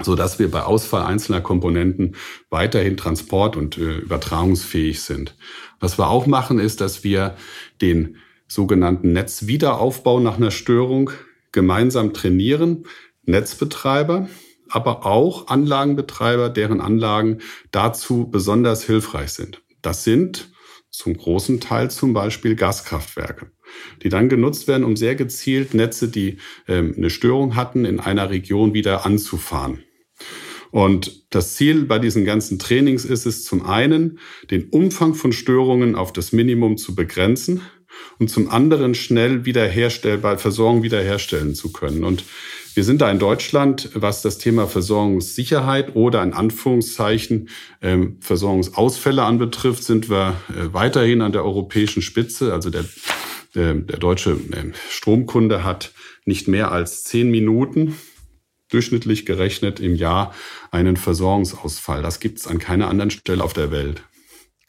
so 0.02 0.14
dass 0.16 0.38
wir 0.38 0.50
bei 0.50 0.62
Ausfall 0.62 1.02
einzelner 1.02 1.40
Komponenten 1.40 2.16
weiterhin 2.50 2.96
transport- 2.96 3.56
und 3.56 3.78
äh, 3.78 3.98
übertragungsfähig 3.98 5.02
sind. 5.02 5.36
Was 5.78 5.98
wir 5.98 6.08
auch 6.08 6.26
machen, 6.26 6.58
ist, 6.58 6.80
dass 6.80 7.04
wir 7.04 7.36
den 7.80 8.16
sogenannten 8.48 9.12
Netzwiederaufbau 9.12 10.20
nach 10.20 10.36
einer 10.36 10.50
Störung 10.50 11.10
gemeinsam 11.52 12.12
trainieren. 12.12 12.86
Netzbetreiber, 13.26 14.28
aber 14.68 15.06
auch 15.06 15.48
Anlagenbetreiber, 15.48 16.50
deren 16.50 16.80
Anlagen 16.80 17.38
dazu 17.70 18.28
besonders 18.30 18.84
hilfreich 18.84 19.32
sind. 19.32 19.62
Das 19.80 20.04
sind 20.04 20.50
zum 20.90 21.16
großen 21.16 21.60
Teil 21.60 21.90
zum 21.90 22.12
Beispiel 22.12 22.54
Gaskraftwerke, 22.54 23.50
die 24.02 24.08
dann 24.08 24.28
genutzt 24.28 24.68
werden, 24.68 24.84
um 24.84 24.96
sehr 24.96 25.14
gezielt 25.14 25.74
Netze, 25.74 26.08
die 26.08 26.38
ähm, 26.68 26.94
eine 26.96 27.10
Störung 27.10 27.56
hatten, 27.56 27.84
in 27.84 28.00
einer 28.00 28.30
Region 28.30 28.74
wieder 28.74 29.06
anzufahren. 29.06 29.84
Und 30.70 31.26
das 31.30 31.54
Ziel 31.54 31.84
bei 31.84 32.00
diesen 32.00 32.24
ganzen 32.24 32.58
Trainings 32.58 33.04
ist 33.04 33.26
es 33.26 33.44
zum 33.44 33.64
einen, 33.64 34.18
den 34.50 34.70
Umfang 34.70 35.14
von 35.14 35.32
Störungen 35.32 35.94
auf 35.94 36.12
das 36.12 36.32
Minimum 36.32 36.78
zu 36.78 36.96
begrenzen 36.96 37.60
und 38.18 38.28
zum 38.28 38.50
anderen 38.50 38.96
schnell 38.96 39.44
wiederherstellbar, 39.44 40.38
Versorgung 40.38 40.82
wiederherstellen 40.82 41.54
zu 41.54 41.70
können. 41.70 42.02
Und 42.02 42.24
wir 42.74 42.82
sind 42.82 43.02
da 43.02 43.10
in 43.10 43.20
Deutschland, 43.20 43.90
was 43.94 44.20
das 44.22 44.38
Thema 44.38 44.66
Versorgungssicherheit 44.66 45.94
oder 45.94 46.24
in 46.24 46.32
Anführungszeichen 46.32 47.48
ähm, 47.80 48.16
Versorgungsausfälle 48.18 49.22
anbetrifft, 49.22 49.84
sind 49.84 50.10
wir 50.10 50.34
äh, 50.48 50.72
weiterhin 50.72 51.22
an 51.22 51.30
der 51.30 51.44
europäischen 51.44 52.02
Spitze. 52.02 52.52
Also 52.52 52.70
der, 52.70 52.84
der, 53.54 53.74
der 53.74 53.98
deutsche 53.98 54.32
äh, 54.32 54.72
Stromkunde 54.90 55.64
hat 55.64 55.92
nicht 56.24 56.48
mehr 56.48 56.72
als 56.72 57.04
zehn 57.04 57.30
Minuten 57.30 57.96
durchschnittlich 58.70 59.26
gerechnet 59.26 59.80
im 59.80 59.94
Jahr 59.94 60.34
einen 60.70 60.96
Versorgungsausfall. 60.96 62.02
Das 62.02 62.20
gibt 62.20 62.38
es 62.38 62.46
an 62.46 62.58
keiner 62.58 62.88
anderen 62.88 63.10
Stelle 63.10 63.42
auf 63.44 63.52
der 63.52 63.70
Welt. 63.70 64.02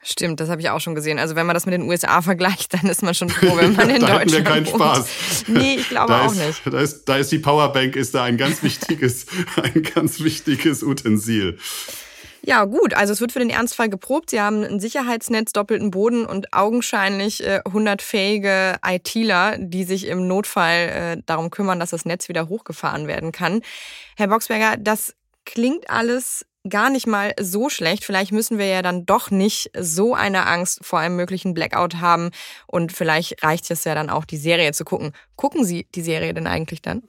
Stimmt, 0.08 0.40
das 0.40 0.50
habe 0.50 0.62
ich 0.62 0.70
auch 0.70 0.80
schon 0.80 0.94
gesehen. 0.94 1.18
Also 1.18 1.36
wenn 1.36 1.48
man 1.48 1.56
das 1.56 1.66
mit 1.66 1.74
den 1.74 1.82
USA 1.90 2.22
vergleicht, 2.22 2.76
dann 2.76 2.86
ist 2.86 3.02
man 3.02 3.16
schon 3.16 3.30
froh, 3.30 3.58
wenn 3.58 3.74
man 3.76 3.90
in 3.90 4.02
da 4.02 4.20
Deutschland 4.20 4.32
wir 4.34 4.44
keinen 4.44 4.66
wohnt. 4.68 4.76
Spaß. 4.76 5.46
Nee, 5.48 5.78
ich 5.80 5.90
glaube 5.90 6.14
da 6.14 6.26
auch 6.28 6.32
ist, 6.32 6.46
nicht. 6.46 6.62
Da 6.64 6.80
ist, 6.80 7.06
da 7.06 7.18
ist 7.18 7.32
die 7.32 7.40
Powerbank 7.40 7.96
ist 7.96 8.14
da 8.14 8.24
ein 8.24 8.38
ganz 8.38 8.62
wichtiges, 8.62 9.26
ein 9.64 9.82
ganz 9.82 10.20
wichtiges 10.20 10.84
Utensil. 10.84 11.58
Ja, 12.48 12.66
gut. 12.66 12.94
Also 12.94 13.12
es 13.12 13.22
wird 13.22 13.32
für 13.32 13.40
den 13.40 13.50
Ernstfall 13.50 13.90
geprobt. 13.90 14.30
Sie 14.30 14.40
haben 14.40 14.64
ein 14.64 14.80
Sicherheitsnetz, 14.80 15.52
doppelten 15.52 15.90
Boden 15.90 16.28
und 16.28 16.54
augenscheinlich 16.54 17.44
äh, 17.44 17.62
100 17.66 18.04
fähige 18.04 18.76
ITler, 18.86 19.58
die 19.58 19.84
sich 19.84 20.06
im 20.06 20.28
Notfall 20.28 20.90
äh, 21.18 21.22
darum 21.26 21.50
kümmern, 21.50 21.80
dass 21.80 21.90
das 21.90 22.06
Netz 22.06 22.30
wieder 22.30 22.48
hochgefahren 22.48 23.08
werden 23.08 23.32
kann. 23.32 23.62
Herr 24.16 24.28
Boxberger, 24.28 24.78
das 24.78 25.16
klingt 25.46 25.90
alles 25.90 26.46
gar 26.70 26.92
nicht 26.92 27.08
mal 27.08 27.34
so 27.40 27.70
schlecht. 27.70 28.06
Vielleicht 28.06 28.32
müssen 28.32 28.60
wir 28.60 28.68
ja 28.68 28.84
dann 28.84 29.08
doch 29.08 29.32
nicht 29.32 29.72
so 29.76 30.14
eine 30.14 30.46
Angst 30.46 30.86
vor 30.86 31.00
einem 31.00 31.16
möglichen 31.16 31.56
Blackout 31.56 31.96
haben. 31.96 32.30
Und 32.68 32.92
vielleicht 32.92 33.44
reicht 33.44 33.72
es 33.72 33.86
ja 33.86 33.96
dann 33.96 34.12
auch, 34.12 34.26
die 34.26 34.38
Serie 34.38 34.72
zu 34.72 34.86
gucken. 34.86 35.14
Gucken 35.36 35.66
Sie 35.66 35.88
die 35.96 36.04
Serie 36.04 36.36
denn 36.36 36.46
eigentlich 36.46 36.84
dann? 36.84 37.02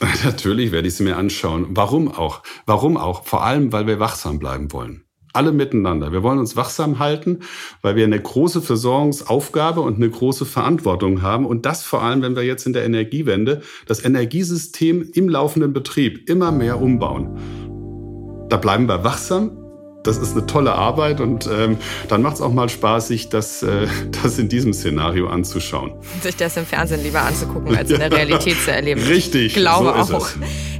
Natürlich 0.24 0.72
werde 0.72 0.88
ich 0.88 0.94
sie 0.94 1.04
mir 1.04 1.16
anschauen. 1.16 1.66
Warum 1.70 2.08
auch? 2.08 2.42
Warum 2.66 2.96
auch? 2.96 3.24
Vor 3.24 3.44
allem, 3.44 3.72
weil 3.72 3.86
wir 3.86 4.00
wachsam 4.00 4.38
bleiben 4.38 4.72
wollen. 4.72 5.04
Alle 5.32 5.50
miteinander. 5.50 6.12
Wir 6.12 6.22
wollen 6.22 6.38
uns 6.38 6.54
wachsam 6.54 7.00
halten, 7.00 7.40
weil 7.82 7.96
wir 7.96 8.04
eine 8.04 8.20
große 8.20 8.62
Versorgungsaufgabe 8.62 9.80
und 9.80 9.96
eine 9.96 10.08
große 10.08 10.46
Verantwortung 10.46 11.22
haben. 11.22 11.44
Und 11.44 11.66
das 11.66 11.82
vor 11.82 12.02
allem, 12.02 12.22
wenn 12.22 12.36
wir 12.36 12.44
jetzt 12.44 12.66
in 12.66 12.72
der 12.72 12.84
Energiewende 12.84 13.62
das 13.86 14.04
Energiesystem 14.04 15.10
im 15.12 15.28
laufenden 15.28 15.72
Betrieb 15.72 16.28
immer 16.30 16.52
mehr 16.52 16.80
umbauen. 16.80 18.46
Da 18.48 18.58
bleiben 18.58 18.86
wir 18.86 19.02
wachsam. 19.02 19.63
Das 20.04 20.18
ist 20.18 20.36
eine 20.36 20.44
tolle 20.44 20.72
Arbeit 20.72 21.22
und 21.22 21.48
ähm, 21.50 21.78
dann 22.08 22.20
macht 22.20 22.34
es 22.34 22.42
auch 22.42 22.52
mal 22.52 22.68
Spaß, 22.68 23.08
sich 23.08 23.30
das, 23.30 23.62
äh, 23.62 23.86
das 24.22 24.38
in 24.38 24.50
diesem 24.50 24.74
Szenario 24.74 25.28
anzuschauen. 25.28 25.92
Sich 26.22 26.36
das 26.36 26.58
im 26.58 26.66
Fernsehen 26.66 27.02
lieber 27.02 27.22
anzugucken, 27.22 27.74
als 27.74 27.90
in 27.90 27.98
der 27.98 28.12
Realität 28.16 28.56
zu 28.62 28.70
erleben. 28.70 29.02
Richtig, 29.02 29.46
ich 29.46 29.54
glaube 29.54 30.04
so 30.04 30.16
auch. 30.16 30.28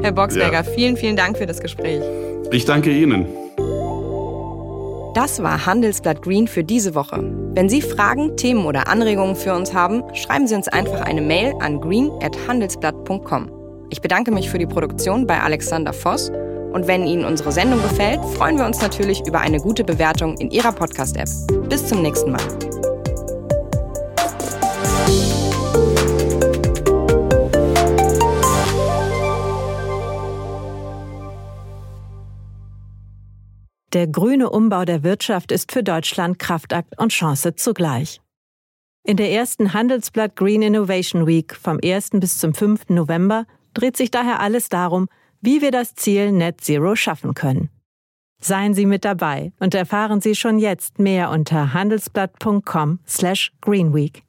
Herr 0.03 0.13
Boxberger, 0.13 0.53
ja. 0.53 0.63
vielen, 0.63 0.99
vielen 0.99 1.17
Dank 1.17 1.39
für 1.39 1.47
das 1.47 1.61
Gespräch. 1.61 2.03
Ich 2.53 2.67
danke 2.67 2.91
Ihnen. 2.91 3.27
Das 5.15 5.43
war 5.43 5.65
Handelsblatt 5.65 6.21
Green 6.23 6.47
für 6.47 6.65
diese 6.65 6.95
Woche. 6.95 7.23
Wenn 7.55 7.69
Sie 7.71 7.81
Fragen, 7.81 8.37
Themen 8.37 8.67
oder 8.67 8.89
Anregungen 8.89 9.37
für 9.37 9.55
uns 9.55 9.73
haben, 9.73 10.03
schreiben 10.15 10.47
Sie 10.47 10.55
uns 10.55 10.69
einfach 10.69 11.01
eine 11.01 11.23
Mail 11.23 11.55
an 11.61 11.81
green@handelsblatt.com. 11.81 13.51
Ich 13.91 14.03
bedanke 14.03 14.33
mich 14.33 14.51
für 14.51 14.59
die 14.59 14.67
Produktion 14.67 15.27
bei 15.27 15.41
Alexander 15.41 15.93
Voss 15.93 16.31
und 16.75 16.89
wenn 16.89 17.07
Ihnen 17.07 17.25
unsere 17.25 17.53
Sendung 17.53 17.81
gefällt, 17.81 18.21
freuen 18.37 18.59
wir 18.59 18.67
uns 18.67 18.83
natürlich 18.83 19.25
über 19.27 19.39
eine 19.39 19.61
gute 19.61 19.85
Bewertung 19.85 20.37
in 20.39 20.51
Ihrer 20.51 20.73
Podcast-App. 20.73 21.29
Bis 21.69 21.87
zum 21.87 22.03
nächsten 22.03 22.33
Mal. 22.33 22.43
Der 33.93 34.09
grüne 34.09 34.51
Umbau 34.51 34.85
der 34.85 35.05
Wirtschaft 35.05 35.53
ist 35.53 35.71
für 35.71 35.85
Deutschland 35.85 36.41
Kraftakt 36.41 36.99
und 36.99 37.13
Chance 37.13 37.55
zugleich. 37.55 38.21
In 39.05 39.17
der 39.17 39.31
ersten 39.31 39.75
Handelsblatt 39.75 40.35
Green 40.35 40.63
Innovation 40.63 41.29
Week 41.29 41.55
vom 41.55 41.79
1. 41.81 42.11
bis 42.15 42.39
zum 42.39 42.53
5. 42.53 42.89
November 42.89 43.47
dreht 43.75 43.97
sich 43.97 44.11
daher 44.11 44.41
alles 44.41 44.69
darum, 44.69 45.07
wie 45.44 45.61
wir 45.61 45.70
das 45.70 45.94
Ziel 45.94 46.33
Net 46.33 46.62
Zero 46.62 46.96
schaffen 46.96 47.35
können. 47.35 47.68
Seien 48.40 48.74
Sie 48.74 48.87
mit 48.87 49.04
dabei 49.04 49.52
und 49.61 49.72
erfahren 49.74 50.20
Sie 50.20 50.35
schon 50.35 50.59
jetzt 50.59 50.98
mehr 50.98 51.30
unter 51.30 51.72
handelsblatt.com/greenweek. 51.74 54.24